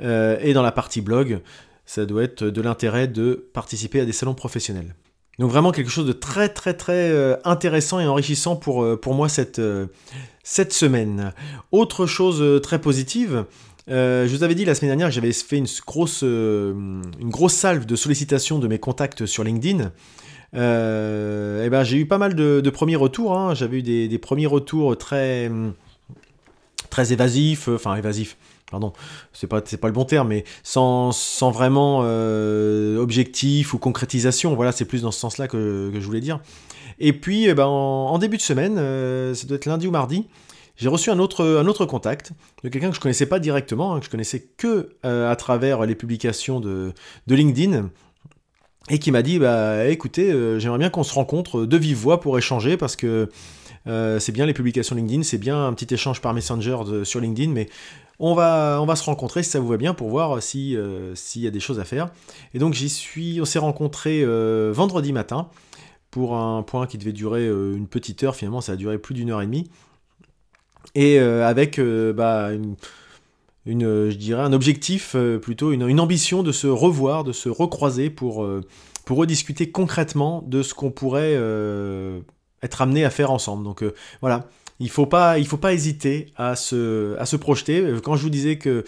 et 0.00 0.52
dans 0.52 0.62
la 0.62 0.72
partie 0.72 1.00
blog, 1.00 1.40
ça 1.86 2.04
doit 2.04 2.24
être 2.24 2.44
de 2.44 2.60
l'intérêt 2.60 3.08
de 3.08 3.48
participer 3.54 4.00
à 4.00 4.04
des 4.04 4.12
salons 4.12 4.34
professionnels. 4.34 4.94
Donc 5.38 5.50
vraiment 5.50 5.70
quelque 5.70 5.90
chose 5.90 6.06
de 6.06 6.12
très 6.12 6.48
très 6.48 6.74
très 6.74 7.10
euh, 7.10 7.36
intéressant 7.44 8.00
et 8.00 8.06
enrichissant 8.06 8.56
pour, 8.56 8.82
euh, 8.82 8.96
pour 8.96 9.14
moi 9.14 9.28
cette, 9.28 9.58
euh, 9.58 9.86
cette 10.42 10.72
semaine. 10.72 11.32
Autre 11.72 12.06
chose 12.06 12.60
très 12.62 12.80
positive, 12.80 13.44
je 13.88 14.28
vous 14.28 14.42
avais 14.42 14.54
dit 14.54 14.64
la 14.64 14.74
semaine 14.74 14.90
dernière 14.90 15.08
que 15.08 15.14
j'avais 15.14 15.32
fait 15.32 15.58
une 15.58 15.68
grosse, 15.86 16.22
une 16.22 17.02
grosse 17.30 17.54
salve 17.54 17.86
de 17.86 17.96
sollicitations 17.96 18.58
de 18.58 18.66
mes 18.66 18.78
contacts 18.78 19.26
sur 19.26 19.44
LinkedIn. 19.44 19.80
et 19.82 19.86
eh 20.54 21.70
ben, 21.70 21.82
j'ai 21.84 21.98
eu 21.98 22.06
pas 22.06 22.18
mal 22.18 22.34
de, 22.34 22.70
premiers 22.70 22.96
retours. 22.96 23.36
Hein. 23.36 23.54
J'avais 23.54 23.78
eu 23.78 23.82
des, 23.82 24.08
des, 24.08 24.18
premiers 24.18 24.46
retours 24.46 24.96
très, 24.96 25.50
très 26.90 27.12
évasifs, 27.12 27.68
enfin 27.68 27.94
évasifs, 27.94 28.36
pardon, 28.70 28.92
c'est 29.32 29.46
pas, 29.46 29.60
pas 29.60 29.86
le 29.86 29.92
bon 29.92 30.04
terme, 30.04 30.28
mais 30.28 30.44
sans, 30.62 31.12
sans 31.12 31.50
vraiment 31.50 32.00
euh, 32.02 32.98
objectif 32.98 33.74
ou 33.74 33.78
concrétisation. 33.78 34.54
Voilà, 34.54 34.72
c'est 34.72 34.84
plus 34.84 35.02
dans 35.02 35.10
ce 35.10 35.20
sens-là 35.20 35.48
que, 35.48 35.90
que, 35.92 36.00
je 36.00 36.06
voulais 36.06 36.20
dire. 36.20 36.40
Et 36.98 37.12
puis, 37.12 37.46
eh 37.46 37.54
ben, 37.54 37.66
en, 37.66 38.18
début 38.18 38.36
de 38.36 38.42
semaine, 38.42 38.76
euh, 38.78 39.34
ça 39.34 39.46
doit 39.46 39.56
être 39.56 39.66
lundi 39.66 39.86
ou 39.86 39.90
mardi, 39.90 40.26
j'ai 40.76 40.88
reçu 40.88 41.10
un 41.10 41.18
autre, 41.18 41.44
un 41.44 41.66
autre 41.66 41.86
contact 41.86 42.32
de 42.62 42.68
quelqu'un 42.68 42.90
que 42.90 42.96
je 42.96 43.00
connaissais 43.00 43.26
pas 43.26 43.38
directement, 43.38 43.94
hein, 43.94 44.00
que 44.00 44.06
je 44.06 44.10
connaissais 44.10 44.40
que 44.56 44.90
euh, 45.04 45.30
à 45.30 45.36
travers 45.36 45.86
les 45.86 45.94
publications 45.94 46.60
de, 46.60 46.92
de 47.26 47.34
LinkedIn, 47.34 47.90
et 48.88 48.98
qui 48.98 49.10
m'a 49.10 49.22
dit 49.22 49.40
bah 49.40 49.86
écoutez, 49.88 50.30
j'aimerais 50.60 50.78
bien 50.78 50.90
qu'on 50.90 51.02
se 51.02 51.12
rencontre 51.12 51.64
de 51.64 51.76
vive 51.76 51.96
voix 51.96 52.20
pour 52.20 52.38
échanger 52.38 52.76
parce 52.76 52.94
que 52.94 53.28
c'est 53.84 54.30
bien 54.30 54.46
les 54.46 54.52
publications 54.52 54.94
LinkedIn, 54.94 55.24
c'est 55.24 55.38
bien 55.38 55.66
un 55.66 55.72
petit 55.72 55.92
échange 55.92 56.20
par 56.20 56.32
Messenger 56.32 56.76
sur 57.02 57.18
LinkedIn, 57.18 57.50
mais 57.50 57.68
on 58.18 58.34
va, 58.34 58.96
se 58.96 59.04
rencontrer 59.04 59.42
si 59.42 59.50
ça 59.50 59.60
vous 59.60 59.68
va 59.68 59.76
bien 59.76 59.94
pour 59.94 60.08
voir 60.08 60.42
si 60.42 60.76
s'il 61.14 61.42
y 61.42 61.46
a 61.46 61.50
des 61.50 61.60
choses 61.60 61.80
à 61.80 61.84
faire. 61.84 62.08
Et 62.54 62.58
donc 62.58 62.74
j'y 62.74 62.88
suis, 62.88 63.40
on 63.40 63.44
s'est 63.44 63.58
rencontré 63.58 64.24
vendredi 64.72 65.12
matin 65.12 65.48
pour 66.10 66.34
un 66.36 66.62
point 66.62 66.86
qui 66.86 66.98
devait 66.98 67.12
durer 67.12 67.46
une 67.46 67.86
petite 67.86 68.22
heure. 68.22 68.34
Finalement, 68.34 68.60
ça 68.60 68.72
a 68.72 68.76
duré 68.76 68.98
plus 68.98 69.14
d'une 69.14 69.30
heure 69.30 69.42
et 69.42 69.46
demie. 69.46 69.70
Et 70.94 71.18
avec 71.18 71.78
bah, 72.14 72.50
un 73.66 74.52
objectif, 74.52 75.16
plutôt 75.42 75.72
une, 75.72 75.86
une, 75.86 76.00
ambition 76.00 76.42
de 76.42 76.52
se 76.52 76.66
revoir, 76.66 77.24
de 77.24 77.32
se 77.32 77.50
recroiser 77.50 78.08
pour, 78.08 78.48
pour 79.04 79.18
rediscuter 79.18 79.70
concrètement 79.70 80.42
de 80.46 80.62
ce 80.62 80.72
qu'on 80.72 80.90
pourrait 80.90 81.34
être 82.62 82.82
amené 82.82 83.04
à 83.04 83.10
faire 83.10 83.30
ensemble. 83.30 83.64
Donc 83.64 83.84
voilà, 84.20 84.48
il 84.78 84.90
faut 84.90 85.06
pas, 85.06 85.38
il 85.38 85.46
faut 85.46 85.56
pas 85.56 85.72
hésiter 85.72 86.32
à 86.36 86.56
se, 86.56 87.16
à 87.18 87.26
se 87.26 87.36
projeter. 87.36 87.94
Quand 88.02 88.16
je 88.16 88.22
vous 88.22 88.30
disais 88.30 88.58
que, 88.58 88.84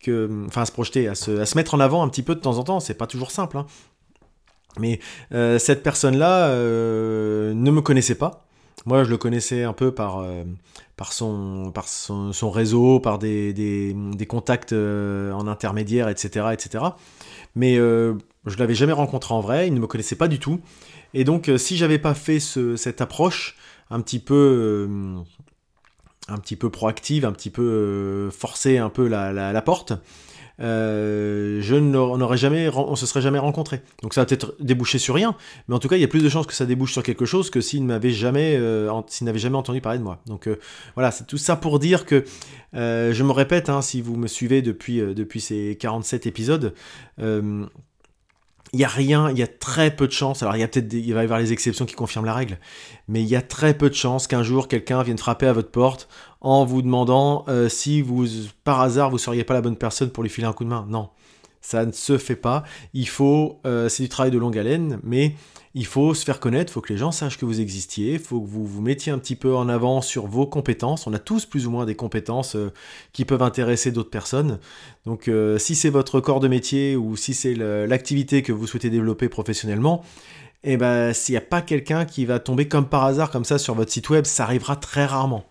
que 0.00 0.46
enfin, 0.46 0.62
à 0.62 0.66
se 0.66 0.72
projeter, 0.72 1.08
à 1.08 1.14
se, 1.14 1.38
à 1.38 1.46
se, 1.46 1.56
mettre 1.56 1.74
en 1.74 1.80
avant 1.80 2.02
un 2.02 2.08
petit 2.08 2.22
peu 2.22 2.34
de 2.34 2.40
temps 2.40 2.58
en 2.58 2.64
temps, 2.64 2.80
c'est 2.80 2.94
pas 2.94 3.06
toujours 3.06 3.30
simple. 3.30 3.56
Hein. 3.56 3.66
Mais 4.78 5.00
euh, 5.32 5.58
cette 5.58 5.82
personne-là 5.82 6.48
euh, 6.48 7.54
ne 7.54 7.70
me 7.70 7.80
connaissait 7.80 8.14
pas. 8.16 8.46
Moi, 8.86 9.04
je 9.04 9.10
le 9.10 9.16
connaissais 9.16 9.62
un 9.62 9.72
peu 9.72 9.92
par, 9.92 10.18
euh, 10.18 10.44
par, 10.96 11.12
son, 11.12 11.70
par 11.72 11.88
son, 11.88 12.50
réseau, 12.50 13.00
par 13.00 13.18
des, 13.18 13.52
des, 13.52 13.94
des 13.94 14.26
contacts 14.26 14.72
en 14.72 15.46
intermédiaire, 15.46 16.08
etc. 16.08 16.48
etc. 16.52 16.84
Mais 17.54 17.76
je 17.76 18.58
l'avais 18.58 18.74
jamais 18.74 18.92
rencontré 18.92 19.32
en 19.32 19.40
vrai, 19.40 19.68
il 19.68 19.74
ne 19.74 19.80
me 19.80 19.86
connaissait 19.86 20.16
pas 20.16 20.28
du 20.28 20.38
tout. 20.38 20.60
Et 21.14 21.24
donc, 21.24 21.50
si 21.56 21.76
j'avais 21.76 21.98
pas 21.98 22.12
fait 22.12 22.40
ce, 22.40 22.76
cette 22.76 23.00
approche 23.00 23.56
un 23.90 24.00
petit 24.00 24.18
peu 24.18 24.88
un 26.28 26.38
petit 26.38 26.56
peu 26.56 26.70
proactive, 26.70 27.24
un 27.24 27.32
petit 27.32 27.50
peu 27.50 28.30
forcer 28.30 28.78
un 28.78 28.88
peu 28.88 29.08
la, 29.08 29.32
la, 29.32 29.62
porte, 29.62 29.92
euh, 30.60 31.60
je 31.60 32.36
jamais, 32.36 32.70
on 32.74 32.96
se 32.96 33.06
serait 33.06 33.20
jamais 33.20 33.38
rencontré. 33.38 33.82
Donc 34.02 34.14
ça 34.14 34.22
va 34.22 34.26
peut-être 34.26 34.54
déboucher 34.60 34.98
sur 34.98 35.14
rien, 35.14 35.36
mais 35.68 35.74
en 35.74 35.78
tout 35.78 35.88
cas, 35.88 35.96
il 35.96 36.00
y 36.00 36.04
a 36.04 36.08
plus 36.08 36.22
de 36.22 36.28
chances 36.28 36.46
que 36.46 36.54
ça 36.54 36.64
débouche 36.64 36.92
sur 36.92 37.02
quelque 37.02 37.26
chose 37.26 37.50
que 37.50 37.60
s'il 37.60 37.84
m'avait 37.84 38.10
jamais, 38.10 38.56
euh, 38.58 38.90
n'avait 39.22 39.38
jamais 39.38 39.56
entendu 39.56 39.80
parler 39.80 39.98
de 39.98 40.04
moi. 40.04 40.20
Donc 40.26 40.46
euh, 40.48 40.58
voilà, 40.94 41.10
c'est 41.10 41.26
tout 41.26 41.38
ça 41.38 41.56
pour 41.56 41.78
dire 41.78 42.06
que 42.06 42.24
je 42.72 43.22
me 43.22 43.32
répète, 43.32 43.68
hein, 43.68 43.82
si 43.82 44.00
vous 44.00 44.16
me 44.16 44.26
suivez 44.26 44.62
depuis, 44.62 44.98
depuis 44.98 45.40
ces 45.40 45.76
47 45.78 46.26
épisodes, 46.26 46.74
il 48.74 48.80
y 48.80 48.84
a 48.84 48.88
rien, 48.88 49.30
il 49.30 49.38
y 49.38 49.42
a 49.42 49.46
très 49.46 49.94
peu 49.94 50.08
de 50.08 50.12
chances. 50.12 50.42
Alors 50.42 50.56
il 50.56 50.60
y 50.60 50.64
a 50.64 50.68
peut-être, 50.68 50.92
il 50.92 51.14
va 51.14 51.20
y 51.20 51.24
avoir 51.24 51.38
les 51.38 51.52
exceptions 51.52 51.86
qui 51.86 51.94
confirment 51.94 52.26
la 52.26 52.34
règle, 52.34 52.58
mais 53.06 53.22
il 53.22 53.28
y 53.28 53.36
a 53.36 53.40
très 53.40 53.72
peu 53.72 53.88
de 53.88 53.94
chances 53.94 54.26
qu'un 54.26 54.42
jour 54.42 54.66
quelqu'un 54.66 55.02
vienne 55.04 55.16
frapper 55.16 55.46
à 55.46 55.52
votre 55.52 55.70
porte 55.70 56.08
en 56.40 56.64
vous 56.64 56.82
demandant 56.82 57.44
euh, 57.48 57.68
si 57.68 58.02
vous, 58.02 58.26
par 58.64 58.80
hasard, 58.80 59.10
vous 59.10 59.18
seriez 59.18 59.44
pas 59.44 59.54
la 59.54 59.60
bonne 59.60 59.76
personne 59.76 60.10
pour 60.10 60.24
lui 60.24 60.30
filer 60.30 60.48
un 60.48 60.52
coup 60.52 60.64
de 60.64 60.68
main. 60.68 60.86
Non, 60.88 61.08
ça 61.60 61.86
ne 61.86 61.92
se 61.92 62.18
fait 62.18 62.36
pas. 62.36 62.64
Il 62.94 63.08
faut, 63.08 63.60
euh, 63.64 63.88
c'est 63.88 64.02
du 64.02 64.08
travail 64.08 64.32
de 64.32 64.38
longue 64.38 64.58
haleine, 64.58 64.98
mais 65.04 65.36
il 65.74 65.86
faut 65.86 66.14
se 66.14 66.24
faire 66.24 66.40
connaître, 66.40 66.70
il 66.70 66.74
faut 66.74 66.80
que 66.80 66.92
les 66.92 66.98
gens 66.98 67.12
sachent 67.12 67.38
que 67.38 67.44
vous 67.44 67.60
existiez, 67.60 68.14
il 68.14 68.18
faut 68.18 68.40
que 68.40 68.46
vous 68.46 68.66
vous 68.66 68.80
mettiez 68.80 69.12
un 69.12 69.18
petit 69.18 69.36
peu 69.36 69.54
en 69.54 69.68
avant 69.68 70.00
sur 70.00 70.26
vos 70.26 70.46
compétences. 70.46 71.06
On 71.06 71.12
a 71.12 71.18
tous 71.18 71.46
plus 71.46 71.66
ou 71.66 71.70
moins 71.70 71.84
des 71.84 71.94
compétences 71.94 72.56
euh, 72.56 72.72
qui 73.12 73.24
peuvent 73.24 73.42
intéresser 73.42 73.90
d'autres 73.90 74.10
personnes. 74.10 74.58
Donc 75.06 75.30
si 75.58 75.74
c'est 75.74 75.90
votre 75.90 76.20
corps 76.20 76.40
de 76.40 76.48
métier 76.48 76.96
ou 76.96 77.16
si 77.16 77.34
c'est 77.34 77.54
l'activité 77.54 78.42
que 78.42 78.52
vous 78.52 78.66
souhaitez 78.66 78.88
développer 78.88 79.28
professionnellement, 79.28 80.02
eh 80.62 80.78
ben, 80.78 81.12
s'il 81.12 81.34
n'y 81.34 81.36
a 81.36 81.42
pas 81.42 81.60
quelqu'un 81.60 82.06
qui 82.06 82.24
va 82.24 82.38
tomber 82.38 82.68
comme 82.68 82.88
par 82.88 83.04
hasard 83.04 83.30
comme 83.30 83.44
ça 83.44 83.58
sur 83.58 83.74
votre 83.74 83.92
site 83.92 84.08
web, 84.08 84.24
ça 84.24 84.44
arrivera 84.44 84.76
très 84.76 85.04
rarement 85.04 85.44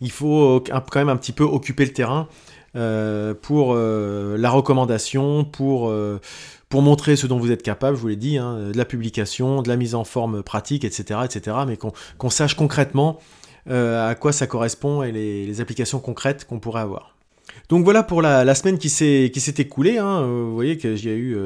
il 0.00 0.10
faut 0.10 0.56
euh, 0.56 0.60
quand 0.68 0.96
même 1.00 1.08
un 1.08 1.16
petit 1.16 1.32
peu 1.32 1.44
occuper 1.44 1.84
le 1.84 1.92
terrain 1.92 2.28
euh, 2.76 3.34
pour 3.34 3.72
euh, 3.74 4.36
la 4.38 4.50
recommandation, 4.50 5.44
pour, 5.44 5.92
pour 6.70 6.80
montrer 6.80 7.16
ce 7.16 7.26
dont 7.26 7.38
vous 7.38 7.50
êtes 7.50 7.62
capable, 7.62 7.96
je 7.96 8.00
vous 8.00 8.08
l'ai 8.08 8.16
dit, 8.16 8.38
hein, 8.38 8.70
de 8.72 8.78
la 8.78 8.86
publication, 8.86 9.60
de 9.60 9.68
la 9.68 9.76
mise 9.76 9.94
en 9.94 10.04
forme 10.04 10.42
pratique, 10.42 10.84
etc., 10.84 11.20
etc., 11.24 11.58
mais 11.66 11.76
qu'on 11.76 12.30
sache 12.30 12.54
concrètement 12.54 13.18
à 13.68 14.14
quoi 14.18 14.32
ça 14.32 14.46
correspond 14.46 15.02
et 15.02 15.12
les, 15.12 15.60
applications 15.60 16.00
concrètes 16.00 16.46
qu'on 16.46 16.58
pourrait 16.58 16.80
avoir. 16.80 17.14
Donc 17.68 17.84
voilà 17.84 18.02
pour 18.02 18.22
la, 18.22 18.54
semaine 18.54 18.78
qui 18.78 18.88
s'est 18.88 19.54
écoulée. 19.58 19.98
Hein. 19.98 20.22
Vous 20.22 20.54
voyez 20.54 20.78
qu'il 20.78 21.04
y 21.04 21.08
a 21.08 21.14
eu 21.14 21.36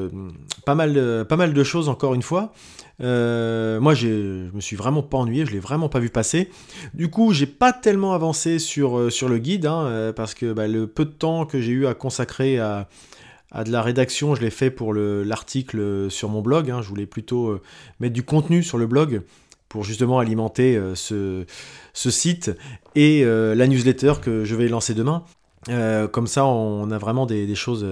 pas, 0.65 0.75
mal, 0.75 1.25
pas 1.27 1.35
mal 1.35 1.53
de 1.53 1.63
choses 1.63 1.89
encore 1.89 2.15
une 2.15 2.23
fois. 2.23 2.53
Euh, 3.01 3.79
moi, 3.79 3.93
je 3.93 4.49
me 4.53 4.61
suis 4.61 4.75
vraiment 4.75 5.03
pas 5.03 5.17
ennuyé, 5.17 5.45
je 5.45 5.51
l'ai 5.51 5.59
vraiment 5.59 5.89
pas 5.89 5.99
vu 5.99 6.09
passer. 6.09 6.49
Du 6.93 7.09
coup, 7.09 7.33
j'ai 7.33 7.45
pas 7.45 7.73
tellement 7.73 8.13
avancé 8.13 8.59
sur, 8.59 8.97
euh, 8.97 9.09
le 9.27 9.37
guide, 9.37 9.65
hein, 9.65 9.85
euh, 9.85 10.13
parce 10.13 10.33
que 10.33 10.53
bah, 10.53 10.67
le 10.67 10.87
peu 10.87 11.05
de 11.05 11.11
temps 11.11 11.45
que 11.45 11.59
j'ai 11.59 11.71
eu 11.71 11.87
à 11.87 11.93
consacrer 11.93 12.59
à, 12.59 12.87
de 13.63 13.71
la 13.71 13.81
rédaction, 13.81 14.35
je 14.35 14.41
l'ai 14.41 14.49
fait 14.49 14.69
pour 14.69 14.93
l'article 14.93 16.09
sur 16.09 16.29
mon 16.29 16.41
blog. 16.41 16.69
Hein. 16.69 16.81
je 16.81 16.89
voulais 16.89 17.05
plutôt 17.05 17.59
mettre 17.99 18.13
du 18.13 18.23
contenu 18.23 18.63
sur 18.63 18.77
le 18.77 18.87
blog 18.87 19.21
pour 19.69 19.83
justement 19.83 20.19
alimenter 20.19 20.79
ce, 20.95 21.45
ce, 21.93 22.11
site 22.11 22.51
et 22.95 23.23
la 23.23 23.67
newsletter 23.67 24.13
que 24.21 24.45
je 24.45 24.55
vais 24.55 24.67
lancer 24.67 24.93
demain. 24.93 25.23
comme 26.11 26.27
ça, 26.27 26.45
on 26.45 26.91
a 26.91 26.97
vraiment 26.97 27.25
des, 27.25 27.55
choses 27.55 27.85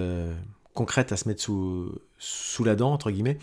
concrètes 0.74 1.12
à 1.12 1.17
se 1.17 1.27
mettre 1.27 1.41
sous, 1.41 1.91
sous 2.20 2.63
la 2.63 2.75
dent, 2.75 2.91
entre 2.91 3.12
guillemets. 3.12 3.38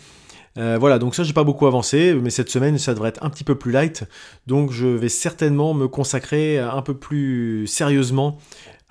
Euh, 0.57 0.77
voilà, 0.77 0.99
donc 0.99 1.15
ça 1.15 1.23
j'ai 1.23 1.33
pas 1.33 1.45
beaucoup 1.45 1.65
avancé, 1.65 2.13
mais 2.13 2.29
cette 2.29 2.49
semaine 2.49 2.77
ça 2.77 2.93
devrait 2.93 3.09
être 3.09 3.23
un 3.23 3.29
petit 3.29 3.45
peu 3.45 3.55
plus 3.55 3.71
light, 3.71 4.03
donc 4.47 4.71
je 4.71 4.87
vais 4.87 5.07
certainement 5.07 5.73
me 5.73 5.87
consacrer 5.87 6.59
un 6.59 6.81
peu 6.81 6.93
plus 6.93 7.67
sérieusement 7.67 8.37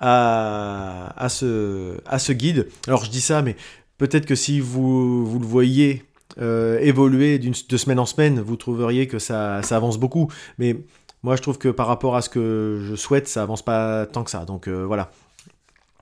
à, 0.01 1.13
à, 1.15 1.29
ce, 1.29 1.97
à 2.05 2.17
guide. 2.33 2.67
Alors 2.87 3.05
je 3.05 3.11
dis 3.11 3.21
ça, 3.21 3.41
mais 3.41 3.55
peut-être 3.97 4.25
que 4.25 4.35
si 4.35 4.59
vous, 4.59 5.25
vous 5.25 5.39
le 5.39 5.45
voyez 5.45 6.03
euh, 6.39 6.79
évoluer 6.79 7.39
de 7.39 7.77
semaine 7.77 7.99
en 7.99 8.05
semaine, 8.05 8.41
vous 8.41 8.55
trouveriez 8.55 9.07
que 9.07 9.19
ça, 9.19 9.61
ça, 9.61 9.77
avance 9.77 9.97
beaucoup, 9.97 10.29
mais 10.57 10.75
moi 11.23 11.35
je 11.35 11.41
trouve 11.41 11.57
que 11.57 11.69
par 11.69 11.87
rapport 11.87 12.15
à 12.15 12.21
ce 12.21 12.29
que 12.29 12.81
je 12.83 12.95
souhaite, 12.95 13.27
ça 13.27 13.43
avance 13.43 13.61
pas 13.61 14.07
tant 14.07 14.23
que 14.23 14.31
ça, 14.31 14.43
donc 14.43 14.67
euh, 14.67 14.83
voilà. 14.85 15.11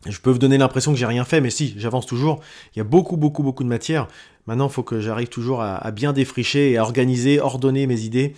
Je 0.06 0.18
peux 0.22 0.30
vous 0.30 0.38
donner 0.38 0.58
l'impression 0.58 0.94
que 0.94 0.98
j'ai 0.98 1.06
rien 1.06 1.26
fait, 1.26 1.42
mais 1.42 1.50
si, 1.50 1.74
j'avance 1.76 2.06
toujours. 2.06 2.40
Il 2.74 2.78
y 2.78 2.82
a 2.82 2.86
beaucoup, 2.86 3.18
beaucoup, 3.18 3.44
beaucoup 3.44 3.66
de 3.66 3.70
matière. 3.70 4.08
Maintenant, 4.48 4.68
il 4.68 4.72
faut 4.72 4.82
que 4.82 5.02
j'arrive 5.02 5.28
toujours 5.28 5.62
à, 5.62 5.92
bien 5.92 6.14
défricher 6.14 6.72
et 6.72 6.78
à 6.78 6.84
organiser, 6.84 7.42
ordonner 7.42 7.86
mes 7.86 8.00
idées 8.00 8.34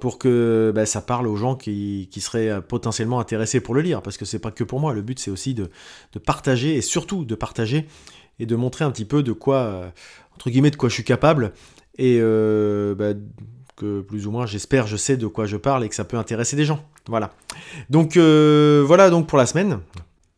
pour 0.00 0.18
que 0.18 0.72
bah, 0.74 0.86
ça 0.86 1.00
parle 1.00 1.26
aux 1.26 1.36
gens 1.36 1.54
qui, 1.54 2.08
seraient 2.20 2.48
euh, 2.48 2.60
potentiellement 2.60 3.20
intéressés 3.20 3.60
pour 3.60 3.74
le 3.74 3.82
lire. 3.82 4.02
Parce 4.02 4.16
que 4.16 4.24
c'est 4.24 4.38
pas 4.38 4.50
que 4.50 4.64
pour 4.64 4.80
moi. 4.80 4.92
Le 4.94 5.02
but, 5.02 5.18
c'est 5.18 5.30
aussi 5.30 5.54
de, 5.54 5.70
partager 6.24 6.74
et 6.74 6.80
surtout 6.80 7.24
de 7.24 7.34
partager 7.34 7.86
et 8.38 8.46
de 8.46 8.56
montrer 8.56 8.84
un 8.84 8.90
petit 8.90 9.04
peu 9.04 9.22
de 9.22 9.32
quoi, 9.32 9.56
euh, 9.56 9.88
entre 10.34 10.50
guillemets, 10.50 10.70
de 10.70 10.76
quoi 10.76 10.88
je 10.88 10.94
suis 10.94 11.04
capable 11.04 11.52
et 11.98 12.18
euh, 12.20 12.94
bah, 12.94 13.12
que 13.76 14.00
plus 14.00 14.26
ou 14.26 14.30
moins, 14.30 14.46
j'espère, 14.46 14.86
je 14.86 14.96
sais 14.96 15.16
de 15.16 15.26
quoi 15.26 15.46
je 15.46 15.56
parle 15.56 15.84
et 15.84 15.88
que 15.88 15.94
ça 15.94 16.04
peut 16.04 16.16
intéresser 16.16 16.56
des 16.56 16.64
gens. 16.64 16.84
Voilà. 17.06 17.32
Donc 17.90 18.16
voilà 18.16 19.10
donc 19.10 19.26
pour 19.26 19.38
la 19.38 19.46
semaine. 19.46 19.80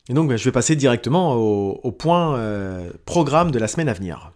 Et 0.09 0.13
donc 0.13 0.27
bah, 0.29 0.35
je 0.35 0.43
vais 0.43 0.51
passer 0.51 0.75
directement 0.75 1.35
au, 1.35 1.91
point 1.91 2.37
programme 3.05 3.51
de 3.51 3.59
la 3.59 3.67
semaine 3.67 3.87
à 3.87 3.93
venir. 3.93 4.31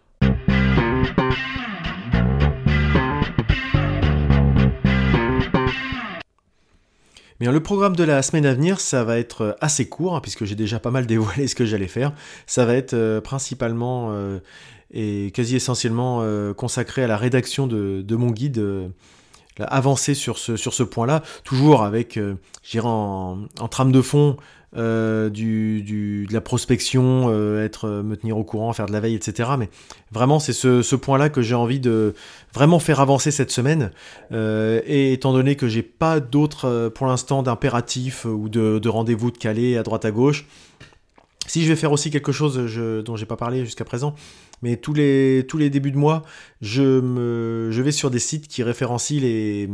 Mais 7.40 7.52
le 7.52 7.62
programme 7.62 7.96
de 7.96 8.04
la 8.04 8.22
semaine 8.22 8.46
à 8.46 8.54
venir, 8.54 8.80
ça 8.80 9.04
va 9.04 9.18
être 9.20 9.42
euh, 9.42 9.54
assez 9.62 9.88
court, 9.88 10.16
hein, 10.16 10.22
puisque 10.22 10.46
j'ai 10.46 10.56
déjà 10.56 10.80
pas 10.80 10.92
mal 10.92 11.06
dévoilé 11.08 11.48
ce 11.48 11.56
que 11.56 11.66
j'allais 11.66 11.88
faire. 11.88 12.14
Ça 12.46 12.66
va 12.66 12.74
être 12.76 12.94
euh, 12.94 13.22
principalement 13.22 14.10
euh, 14.12 14.40
et 14.92 15.32
quasi 15.34 15.56
essentiellement 15.56 16.24
consacré 16.56 17.04
à 17.04 17.08
la 17.08 17.18
rédaction 17.18 17.68
de, 17.68 18.16
mon 18.16 18.32
guide 18.32 18.66
avancer 19.60 20.14
sur 20.14 20.38
ce, 20.38 20.84
point-là, 20.84 21.24
toujours 21.44 21.84
avec, 21.84 22.18
j'irai 22.64 22.88
en, 22.88 23.40
en, 23.60 23.68
trame 23.68 23.92
de 23.92 24.02
fond, 24.02 24.38
euh, 24.76 25.30
du, 25.30 25.82
de 26.28 26.34
la 26.34 26.42
prospection, 26.42 27.28
euh, 27.30 27.64
être, 27.64 27.86
euh, 27.86 28.04
me 28.04 28.18
tenir 28.18 28.38
au 28.38 28.44
courant, 28.44 28.74
faire 28.74 28.86
de 28.86 28.92
la 28.92 29.00
veille, 29.00 29.16
etc. 29.16 29.52
Mais 29.58 29.70
vraiment, 30.12 30.40
c'est 30.40 30.52
ce, 30.52 30.96
point-là 30.96 31.30
que 31.30 31.42
j'ai 31.42 31.56
envie 31.56 31.80
de 31.80 32.14
vraiment 32.54 32.80
faire 32.80 33.00
avancer 33.00 33.32
cette 33.32 33.52
semaine. 33.52 33.92
et 34.32 35.14
étant 35.14 35.32
donné 35.32 35.56
que 35.56 35.68
j'ai 35.68 35.84
pas 35.84 36.20
d'autres, 36.20 36.92
pour 36.94 37.08
l'instant, 37.08 37.44
d'impératifs 37.44 38.26
ou 38.26 38.50
de, 38.50 38.80
de 38.80 38.90
rendez-vous 38.90 39.32
de 39.32 39.38
calé 39.38 39.78
à 39.78 39.84
droite 39.84 40.04
à 40.04 40.12
gauche, 40.12 40.46
si 41.48 41.64
je 41.64 41.70
vais 41.70 41.78
faire 41.78 41.94
aussi 41.94 42.12
quelque 42.12 42.34
chose 42.34 42.68
je, 42.68 43.02
dont 43.02 43.16
j'ai 43.16 43.26
pas 43.26 43.38
parlé 43.38 43.64
jusqu'à 43.64 43.86
présent, 43.86 44.16
mais 44.62 44.78
tous 44.78 44.94
les, 44.94 45.44
débuts 45.70 45.92
de 45.92 45.98
mois, 45.98 46.24
je, 46.62 47.82
vais 47.82 47.92
sur 47.92 48.10
des 48.10 48.20
sites 48.20 48.48
qui 48.48 48.64
référencient 48.64 49.22
les, 49.22 49.70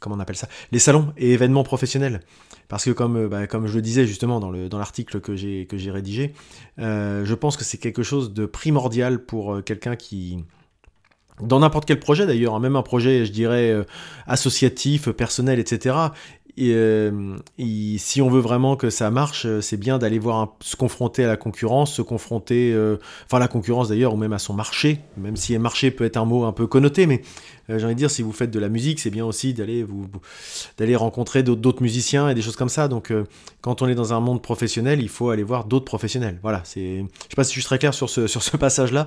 comment 0.00 0.16
on 0.16 0.20
appelle 0.20 0.36
ça, 0.36 0.48
les 0.72 0.78
salons 0.78 1.12
et 1.16 1.32
événements 1.32 1.64
professionnels. 1.64 2.20
Parce 2.68 2.84
que 2.84 2.90
comme, 2.90 3.28
bah, 3.28 3.46
je 3.50 3.74
le 3.74 3.82
disais 3.82 4.06
justement 4.06 4.40
dans, 4.40 4.50
le, 4.50 4.68
dans 4.68 4.78
l'article 4.78 5.20
que 5.20 5.36
j'ai, 5.36 5.66
que 5.66 5.78
j'ai 5.78 5.90
rédigé, 5.90 6.34
euh, 6.78 7.24
je 7.24 7.34
pense 7.34 7.56
que 7.56 7.64
c'est 7.64 7.78
quelque 7.78 8.02
chose 8.02 8.34
de 8.34 8.44
primordial 8.44 9.24
pour 9.24 9.54
euh, 9.54 9.62
quelqu'un 9.62 9.96
qui, 9.96 10.44
dans 11.40 11.60
n'importe 11.60 11.86
quel 11.86 11.98
projet 11.98 12.26
d'ailleurs, 12.26 12.54
hein, 12.54 12.60
même 12.60 12.76
un 12.76 12.82
projet, 12.82 13.24
je 13.24 13.32
dirais, 13.32 13.70
euh, 13.70 13.84
associatif, 14.26 15.08
personnel, 15.10 15.58
etc. 15.58 15.96
Et, 16.58 16.72
euh, 16.74 17.36
si 17.98 18.20
on 18.20 18.28
veut 18.28 18.40
vraiment 18.40 18.76
que 18.76 18.90
ça 18.90 19.10
marche, 19.10 19.46
euh, 19.46 19.60
c'est 19.60 19.76
bien 19.76 19.98
d'aller 19.98 20.18
voir 20.18 20.56
se 20.60 20.76
confronter 20.76 21.24
à 21.24 21.28
la 21.28 21.36
concurrence, 21.36 21.94
se 21.94 22.02
confronter, 22.02 22.76
enfin 23.26 23.36
à 23.36 23.40
la 23.40 23.48
concurrence 23.48 23.88
d'ailleurs, 23.88 24.14
ou 24.14 24.16
même 24.16 24.32
à 24.32 24.38
son 24.38 24.54
marché, 24.54 25.00
même 25.16 25.36
si 25.36 25.56
marché 25.58 25.90
peut 25.90 26.04
être 26.04 26.16
un 26.16 26.24
mot 26.24 26.44
un 26.44 26.52
peu 26.52 26.66
connoté, 26.66 27.06
mais 27.06 27.22
j'ai 27.68 27.84
envie 27.84 27.94
de 27.94 27.98
dire, 27.98 28.10
si 28.10 28.22
vous 28.22 28.32
faites 28.32 28.50
de 28.50 28.58
la 28.58 28.68
musique, 28.68 28.98
c'est 28.98 29.10
bien 29.10 29.26
aussi 29.26 29.52
d'aller 29.52 29.82
vous, 29.82 30.06
d'aller 30.78 30.96
rencontrer 30.96 31.42
d'autres 31.42 31.82
musiciens 31.82 32.28
et 32.28 32.34
des 32.34 32.42
choses 32.42 32.56
comme 32.56 32.70
ça. 32.70 32.88
Donc, 32.88 33.12
quand 33.60 33.82
on 33.82 33.88
est 33.88 33.94
dans 33.94 34.14
un 34.14 34.20
monde 34.20 34.42
professionnel, 34.42 35.02
il 35.02 35.08
faut 35.08 35.30
aller 35.30 35.42
voir 35.42 35.64
d'autres 35.64 35.84
professionnels. 35.84 36.38
Voilà, 36.42 36.62
c'est, 36.64 37.00
je 37.00 37.28
sais 37.28 37.36
pas 37.36 37.44
si 37.44 37.54
je 37.54 37.60
suis 37.60 37.66
très 37.66 37.78
clair 37.78 37.92
sur 37.92 38.08
ce, 38.08 38.56
passage-là. 38.56 39.06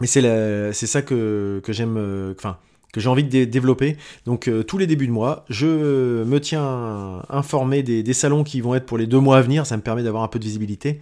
Mais 0.00 0.06
c'est 0.08 0.86
ça 0.86 1.02
que, 1.02 1.60
que 1.62 1.72
j'aime, 1.72 1.96
euh, 1.96 2.34
enfin, 2.36 2.58
que 2.94 3.00
j'ai 3.00 3.08
envie 3.08 3.24
de 3.24 3.44
développer. 3.44 3.96
Donc 4.24 4.46
euh, 4.46 4.62
tous 4.62 4.78
les 4.78 4.86
débuts 4.86 5.08
de 5.08 5.12
mois, 5.12 5.44
je 5.50 6.22
me 6.22 6.38
tiens 6.38 7.22
informé 7.28 7.82
des, 7.82 8.12
salons 8.14 8.44
qui 8.44 8.60
vont 8.60 8.76
être 8.76 8.86
pour 8.86 8.96
les 8.96 9.08
deux 9.08 9.18
mois 9.18 9.36
à 9.36 9.40
venir. 9.42 9.66
Ça 9.66 9.76
me 9.76 9.82
permet 9.82 10.04
d'avoir 10.04 10.22
un 10.22 10.28
peu 10.28 10.38
de 10.38 10.44
visibilité. 10.44 11.00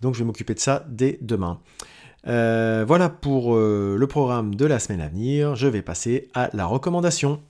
Donc 0.00 0.14
je 0.14 0.20
vais 0.20 0.24
m'occuper 0.24 0.54
de 0.54 0.60
ça 0.60 0.86
dès 0.88 1.18
demain. 1.20 1.60
Euh, 2.26 2.84
voilà 2.88 3.10
pour 3.10 3.54
le 3.54 4.06
programme 4.06 4.54
de 4.54 4.64
la 4.64 4.78
semaine 4.78 5.02
à 5.02 5.08
venir. 5.08 5.54
Je 5.54 5.68
vais 5.68 5.82
passer 5.82 6.28
à 6.32 6.48
la 6.54 6.64
recommandation. 6.64 7.40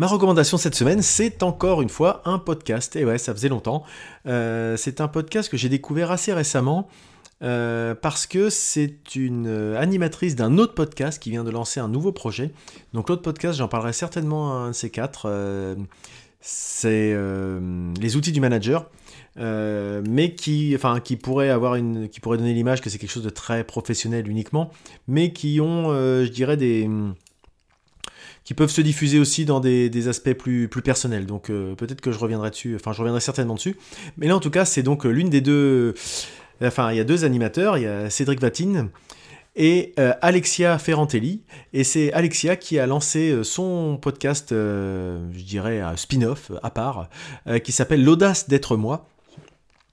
Ma 0.00 0.06
recommandation 0.06 0.58
cette 0.58 0.76
semaine, 0.76 1.02
c'est 1.02 1.42
encore 1.42 1.82
une 1.82 1.88
fois 1.88 2.22
un 2.24 2.38
podcast. 2.38 2.94
Et 2.94 3.04
ouais, 3.04 3.18
ça 3.18 3.34
faisait 3.34 3.48
longtemps. 3.48 3.82
Euh, 4.26 4.76
c'est 4.76 5.00
un 5.00 5.08
podcast 5.08 5.50
que 5.50 5.56
j'ai 5.56 5.68
découvert 5.68 6.12
assez 6.12 6.32
récemment. 6.32 6.88
Euh, 7.42 7.96
parce 7.96 8.26
que 8.26 8.48
c'est 8.48 9.14
une 9.16 9.74
animatrice 9.76 10.36
d'un 10.36 10.58
autre 10.58 10.74
podcast 10.74 11.20
qui 11.20 11.30
vient 11.30 11.42
de 11.42 11.50
lancer 11.50 11.80
un 11.80 11.88
nouveau 11.88 12.12
projet. 12.12 12.52
Donc 12.92 13.08
l'autre 13.08 13.22
podcast, 13.22 13.58
j'en 13.58 13.66
parlerai 13.66 13.92
certainement 13.92 14.56
un 14.56 14.68
de 14.68 14.72
ces 14.72 14.90
quatre. 14.90 15.26
Euh, 15.26 15.74
c'est 16.40 17.16
les 18.00 18.16
outils 18.16 18.30
du 18.30 18.40
manager. 18.40 18.88
mais 19.36 20.34
qui, 20.36 20.74
enfin, 20.76 21.00
pourrait 21.20 21.48
donner 21.48 22.54
l'image 22.54 22.80
que 22.82 22.88
c'est 22.88 22.98
quelque 22.98 23.10
chose 23.10 23.24
de 23.24 23.30
très 23.30 23.64
professionnel 23.64 24.28
uniquement, 24.28 24.70
mais 25.08 25.32
qui 25.32 25.60
ont, 25.60 25.90
je 25.92 26.28
dirais, 26.28 26.56
des, 26.56 26.88
qui 28.48 28.54
peuvent 28.54 28.70
se 28.70 28.80
diffuser 28.80 29.18
aussi 29.18 29.44
dans 29.44 29.60
des, 29.60 30.08
aspects 30.08 30.32
plus, 30.32 30.68
plus 30.68 30.80
personnels. 30.80 31.26
Donc 31.26 31.50
euh, 31.50 31.74
peut-être 31.74 32.00
que 32.00 32.12
je 32.12 32.18
reviendrai 32.18 32.48
dessus, 32.48 32.76
enfin 32.76 32.94
je 32.94 32.98
reviendrai 33.00 33.20
certainement 33.20 33.56
dessus. 33.56 33.76
Mais 34.16 34.26
là 34.26 34.34
en 34.34 34.40
tout 34.40 34.48
cas 34.48 34.64
c'est 34.64 34.82
donc 34.82 35.04
euh, 35.04 35.10
l'une 35.10 35.28
des 35.28 35.42
deux... 35.42 35.92
Enfin 36.62 36.90
il 36.90 36.96
y 36.96 37.00
a 37.00 37.04
deux 37.04 37.26
animateurs, 37.26 37.76
il 37.76 37.82
y 37.82 37.86
a 37.86 38.08
Cédric 38.08 38.40
Vatine 38.40 38.88
et 39.54 39.92
euh, 39.98 40.14
Alexia 40.22 40.78
Ferrantelli. 40.78 41.42
Et 41.74 41.84
c'est 41.84 42.10
Alexia 42.14 42.56
qui 42.56 42.78
a 42.78 42.86
lancé 42.86 43.38
son 43.42 43.98
podcast, 44.00 44.46
je 44.50 45.44
dirais 45.44 45.82
spin-off 45.96 46.50
à 46.62 46.70
part, 46.70 47.10
qui 47.62 47.72
s'appelle 47.72 48.02
L'audace 48.02 48.48
d'être 48.48 48.78
moi. 48.78 49.06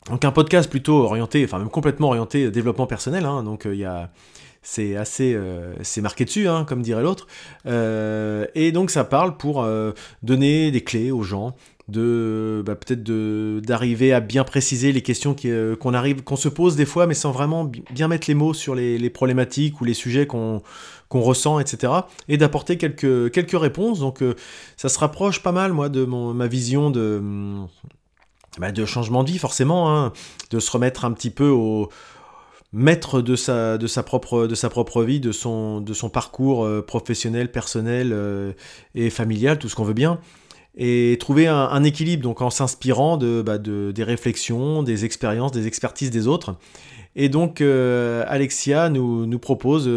Donc 0.09 0.23
un 0.23 0.31
podcast 0.31 0.69
plutôt 0.69 1.03
orienté, 1.03 1.43
enfin 1.43 1.57
même 1.57 1.69
complètement 1.69 2.09
orienté 2.09 2.51
développement 2.51 2.87
personnel. 2.87 3.25
Hein. 3.25 3.43
donc 3.43 3.63
il 3.65 3.77
y 3.77 3.85
a 3.85 4.11
c'est 4.65 4.97
assez, 4.97 5.33
euh, 5.35 5.73
c'est 5.83 6.01
marqué 6.01 6.25
dessus, 6.25 6.47
hein, 6.47 6.65
comme 6.67 6.81
dirait 6.81 7.03
l'autre. 7.03 7.27
Euh, 7.67 8.47
et 8.55 8.71
donc 8.71 8.89
ça 8.89 9.03
parle 9.03 9.37
pour 9.37 9.63
euh, 9.63 9.91
donner 10.23 10.71
des 10.71 10.81
clés 10.81 11.11
aux 11.11 11.21
gens, 11.21 11.55
de 11.87 12.63
bah, 12.65 12.73
peut-être 12.75 13.03
d'arriver 13.61 14.11
à 14.11 14.19
bien 14.21 14.43
préciser 14.43 14.91
les 14.91 15.03
questions 15.03 15.35
qu'on 15.79 15.93
arrive, 15.93 16.23
qu'on 16.23 16.35
se 16.35 16.49
pose 16.49 16.75
des 16.75 16.85
fois, 16.85 17.05
mais 17.05 17.13
sans 17.13 17.31
vraiment 17.31 17.71
bien 17.93 18.07
mettre 18.07 18.27
les 18.27 18.33
mots 18.33 18.55
sur 18.55 18.73
les, 18.73 19.09
problématiques 19.11 19.79
ou 19.81 19.85
les 19.85 19.93
sujets 19.93 20.25
qu'on 20.25 20.63
qu'on 21.09 21.21
ressent, 21.21 21.59
etc. 21.59 21.93
Et 22.27 22.37
d'apporter 22.37 22.79
quelques, 22.79 23.31
quelques 23.31 23.59
réponses. 23.59 23.99
Donc 23.99 24.23
ça 24.75 24.89
se 24.89 24.97
rapproche 24.97 25.43
pas 25.43 25.51
mal, 25.51 25.71
moi, 25.71 25.89
de 25.89 26.03
ma 26.05 26.47
vision 26.47 26.89
de, 26.89 27.21
bah, 28.59 28.71
de 28.71 28.85
changement 28.85 29.23
de 29.23 29.31
vie, 29.31 29.37
forcément, 29.37 29.95
hein, 29.95 30.13
de 30.51 30.59
se 30.59 30.71
remettre 30.71 31.05
un 31.05 31.11
petit 31.11 31.29
peu 31.29 31.49
au 31.49 31.89
maître 32.75 33.21
de 33.21 33.35
sa, 33.35 33.77
de 33.77 33.87
sa, 33.87 34.03
propre, 34.03 34.47
de 34.47 34.55
sa 34.55 34.69
propre 34.69 35.03
vie, 35.03 35.19
de 35.19 35.31
son, 35.31 35.79
de 35.79 35.93
son 35.93 36.09
parcours 36.09 36.65
euh, 36.65 36.81
professionnel, 36.81 37.49
personnel 37.49 38.11
euh, 38.11 38.51
et 38.95 39.09
familial, 39.09 39.57
tout 39.57 39.69
ce 39.69 39.75
qu'on 39.75 39.85
veut 39.85 39.93
bien, 39.93 40.19
et 40.75 41.15
trouver 41.19 41.47
un, 41.47 41.83
équilibre 41.85 42.21
donc 42.21 42.41
en 42.41 42.49
s'inspirant 42.49 43.15
de, 43.15 43.41
bah, 43.41 43.57
de, 43.57 43.91
des 43.93 44.03
réflexions, 44.03 44.83
des 44.83 45.05
expériences, 45.05 45.53
des 45.53 45.67
expertises 45.67 46.11
des 46.11 46.27
autres. 46.27 46.57
Et 47.15 47.29
donc 47.29 47.61
euh, 47.61 48.25
Alexia 48.27 48.89
nous, 48.89 49.25
nous 49.25 49.39
propose 49.39 49.89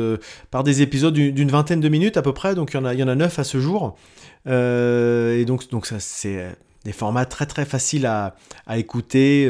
par 0.53 0.63
des 0.63 0.83
épisodes 0.83 1.15
d'une 1.15 1.51
vingtaine 1.51 1.81
de 1.81 1.89
minutes 1.89 2.17
à 2.17 2.23
peu 2.23 2.33
près, 2.33 2.55
donc 2.55 2.71
il 2.73 2.77
y 2.77 2.79
en 2.79 2.85
a, 2.85 2.95
y 2.95 3.03
en 3.03 3.09
a 3.09 3.17
neuf 3.17 3.41
à 3.41 3.45
ce 3.45 3.59
jour. 3.59 3.97
et 4.47 5.45
donc, 5.45 5.69
donc 5.71 5.87
ça 5.87 5.99
c'est 5.99 6.47
des 6.89 6.93
formats 6.95 7.27
très 7.27 7.45
très 7.45 7.67
faciles 7.67 8.07
à, 8.07 8.35
à 8.67 8.79
écouter 8.79 9.47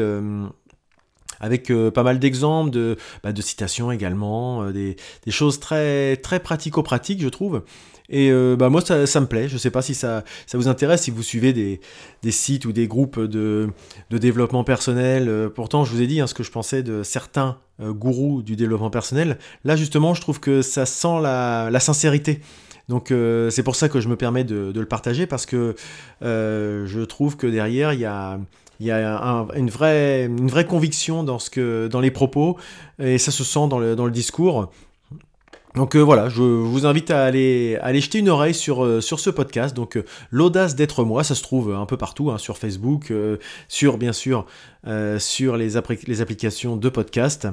avec 1.40 1.70
euh, 1.70 1.90
pas 1.90 2.02
mal 2.02 2.18
d'exemples, 2.18 2.70
de, 2.70 2.96
bah, 3.22 3.32
de, 3.32 3.42
citations 3.42 3.92
également, 3.92 4.62
euh, 4.62 4.72
des, 4.72 4.96
des, 5.24 5.30
choses 5.30 5.60
très, 5.60 6.16
très 6.16 6.40
pratico-pratiques, 6.40 7.22
je 7.22 7.28
trouve. 7.28 7.62
Et 8.10 8.30
euh, 8.30 8.56
bah 8.56 8.70
moi, 8.70 8.80
ça, 8.80 9.06
ça, 9.06 9.20
me 9.20 9.26
plaît. 9.26 9.48
Je 9.48 9.58
sais 9.58 9.70
pas 9.70 9.82
si 9.82 9.94
ça, 9.94 10.24
ça 10.46 10.56
vous 10.56 10.68
intéresse, 10.68 11.02
si 11.02 11.10
vous 11.10 11.22
suivez 11.22 11.52
des, 11.52 11.80
des 12.22 12.30
sites 12.30 12.64
ou 12.64 12.72
des 12.72 12.88
groupes 12.88 13.20
de, 13.20 13.68
de 14.08 14.18
développement 14.18 14.64
personnel. 14.64 15.50
pourtant, 15.54 15.84
je 15.84 15.92
vous 15.92 16.00
ai 16.00 16.06
dit 16.06 16.20
hein, 16.20 16.26
ce 16.26 16.32
que 16.32 16.42
je 16.42 16.50
pensais 16.50 16.82
de 16.82 17.02
certains 17.02 17.58
gourous 17.80 18.42
du 18.42 18.56
développement 18.56 18.90
personnel. 18.90 19.38
Là, 19.64 19.76
justement, 19.76 20.14
je 20.14 20.22
trouve 20.22 20.40
que 20.40 20.62
ça 20.62 20.86
sent 20.86 21.20
la, 21.22 21.68
la 21.70 21.80
sincérité. 21.80 22.40
Donc 22.88 23.12
c'est 23.50 23.62
pour 23.62 23.76
ça 23.76 23.88
que 23.88 24.00
je 24.00 24.08
me 24.08 24.16
permets 24.16 24.44
de, 24.44 24.72
le 24.74 24.86
partager 24.86 25.26
parce 25.26 25.46
que 25.46 25.74
je 26.22 27.04
trouve 27.04 27.36
que 27.36 27.46
derrière 27.46 27.92
il 27.92 28.00
y 28.00 28.06
a, 28.06 28.38
une, 29.56 29.70
vraie, 29.70 30.28
conviction 30.66 31.24
dans, 31.24 32.00
les 32.00 32.10
propos, 32.10 32.56
et 32.98 33.18
ça 33.18 33.30
se 33.30 33.44
sent 33.44 33.68
dans 33.68 33.78
le, 33.78 34.10
discours. 34.10 34.70
Donc 35.74 35.94
euh, 35.94 36.00
voilà, 36.00 36.28
je 36.28 36.42
vous 36.42 36.86
invite 36.86 37.10
à 37.10 37.24
aller, 37.24 37.78
jeter 38.00 38.18
une 38.18 38.30
oreille 38.30 38.54
sur, 38.54 38.84
euh, 38.84 39.00
ce 39.00 39.30
podcast. 39.30 39.76
Donc 39.76 39.96
euh, 39.96 40.04
l'audace 40.30 40.74
d'être 40.74 41.04
moi, 41.04 41.24
ça 41.24 41.34
se 41.34 41.42
trouve 41.42 41.74
un 41.74 41.86
peu 41.86 41.96
partout, 41.96 42.30
hein, 42.30 42.38
sur 42.38 42.58
Facebook, 42.58 43.12
sur 43.68 43.98
bien 43.98 44.12
sûr 44.12 44.46
sur 45.18 45.56
les, 45.56 45.76
les, 46.06 46.20
applications 46.20 46.76
de 46.76 46.88
podcast. 46.88 47.48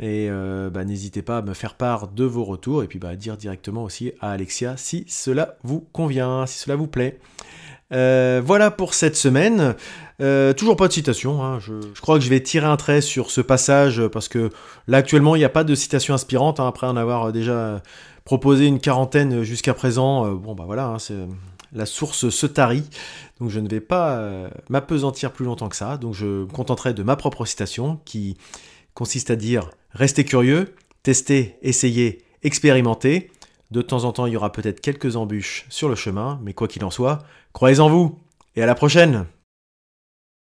Et 0.00 0.30
bah, 0.72 0.84
n'hésitez 0.84 1.20
pas 1.20 1.38
à 1.38 1.42
me 1.42 1.52
faire 1.52 1.74
part 1.74 2.08
de 2.08 2.24
vos 2.24 2.44
retours 2.44 2.82
et 2.82 2.86
puis 2.86 2.98
bah, 2.98 3.10
à 3.10 3.16
dire 3.16 3.36
directement 3.36 3.84
aussi 3.84 4.12
à 4.20 4.30
Alexia 4.30 4.76
si 4.78 5.04
cela 5.06 5.56
vous 5.62 5.80
convient, 5.92 6.46
si 6.46 6.58
cela 6.58 6.74
vous 6.76 6.86
plaît. 6.86 7.18
Euh, 7.92 8.40
voilà 8.44 8.70
pour 8.70 8.94
cette 8.94 9.16
semaine. 9.16 9.74
Euh, 10.20 10.52
toujours 10.52 10.76
pas 10.76 10.88
de 10.88 10.92
citation. 10.92 11.42
Hein. 11.42 11.58
Je, 11.58 11.72
crois 12.00 12.18
que 12.18 12.24
je 12.24 12.30
vais 12.30 12.40
tirer 12.40 12.66
un 12.66 12.76
trait 12.76 13.00
sur 13.00 13.30
ce 13.30 13.40
passage 13.40 14.06
parce 14.08 14.28
que 14.28 14.50
là 14.86 14.98
actuellement 14.98 15.34
il 15.34 15.40
n'y 15.40 15.44
a 15.44 15.50
pas 15.50 15.64
de 15.64 15.74
citation 15.74 16.14
inspirante. 16.14 16.60
Hein, 16.60 16.68
après 16.68 16.86
en 16.86 16.96
avoir 16.96 17.32
déjà 17.32 17.82
proposé 18.24 18.66
une 18.66 18.80
quarantaine 18.80 19.42
jusqu'à 19.42 19.74
présent. 19.74 20.26
Euh, 20.26 20.34
bon 20.34 20.54
bah 20.54 20.64
voilà, 20.66 20.86
hein, 20.86 21.28
la 21.72 21.86
source 21.86 22.28
se 22.28 22.46
tarit. 22.46 22.88
Donc 23.40 23.50
je 23.50 23.58
ne 23.58 23.68
vais 23.68 23.80
pas 23.80 24.22
m'apesantir 24.68 25.32
plus 25.32 25.46
longtemps 25.46 25.68
que 25.68 25.76
ça. 25.76 25.96
Donc 25.96 26.14
je 26.14 26.26
me 26.26 26.46
contenterai 26.46 26.94
de 26.94 27.02
ma 27.02 27.16
propre 27.16 27.46
citation 27.46 27.98
qui 28.04 28.36
consiste 28.94 29.30
à 29.30 29.36
dire 29.36 29.70
restez 29.92 30.24
curieux, 30.24 30.74
testez, 31.02 31.56
essayez, 31.62 32.24
expérimentez. 32.42 33.30
De 33.70 33.82
temps 33.82 34.04
en 34.04 34.12
temps, 34.12 34.26
il 34.26 34.32
y 34.32 34.36
aura 34.36 34.52
peut-être 34.52 34.80
quelques 34.80 35.16
embûches 35.16 35.66
sur 35.68 35.88
le 35.88 35.94
chemin, 35.94 36.40
mais 36.42 36.54
quoi 36.54 36.66
qu'il 36.66 36.84
en 36.84 36.90
soit, 36.90 37.18
croyez 37.52 37.80
en 37.80 37.88
vous 37.88 38.18
et 38.56 38.62
à 38.62 38.66
la 38.66 38.74
prochaine 38.74 39.26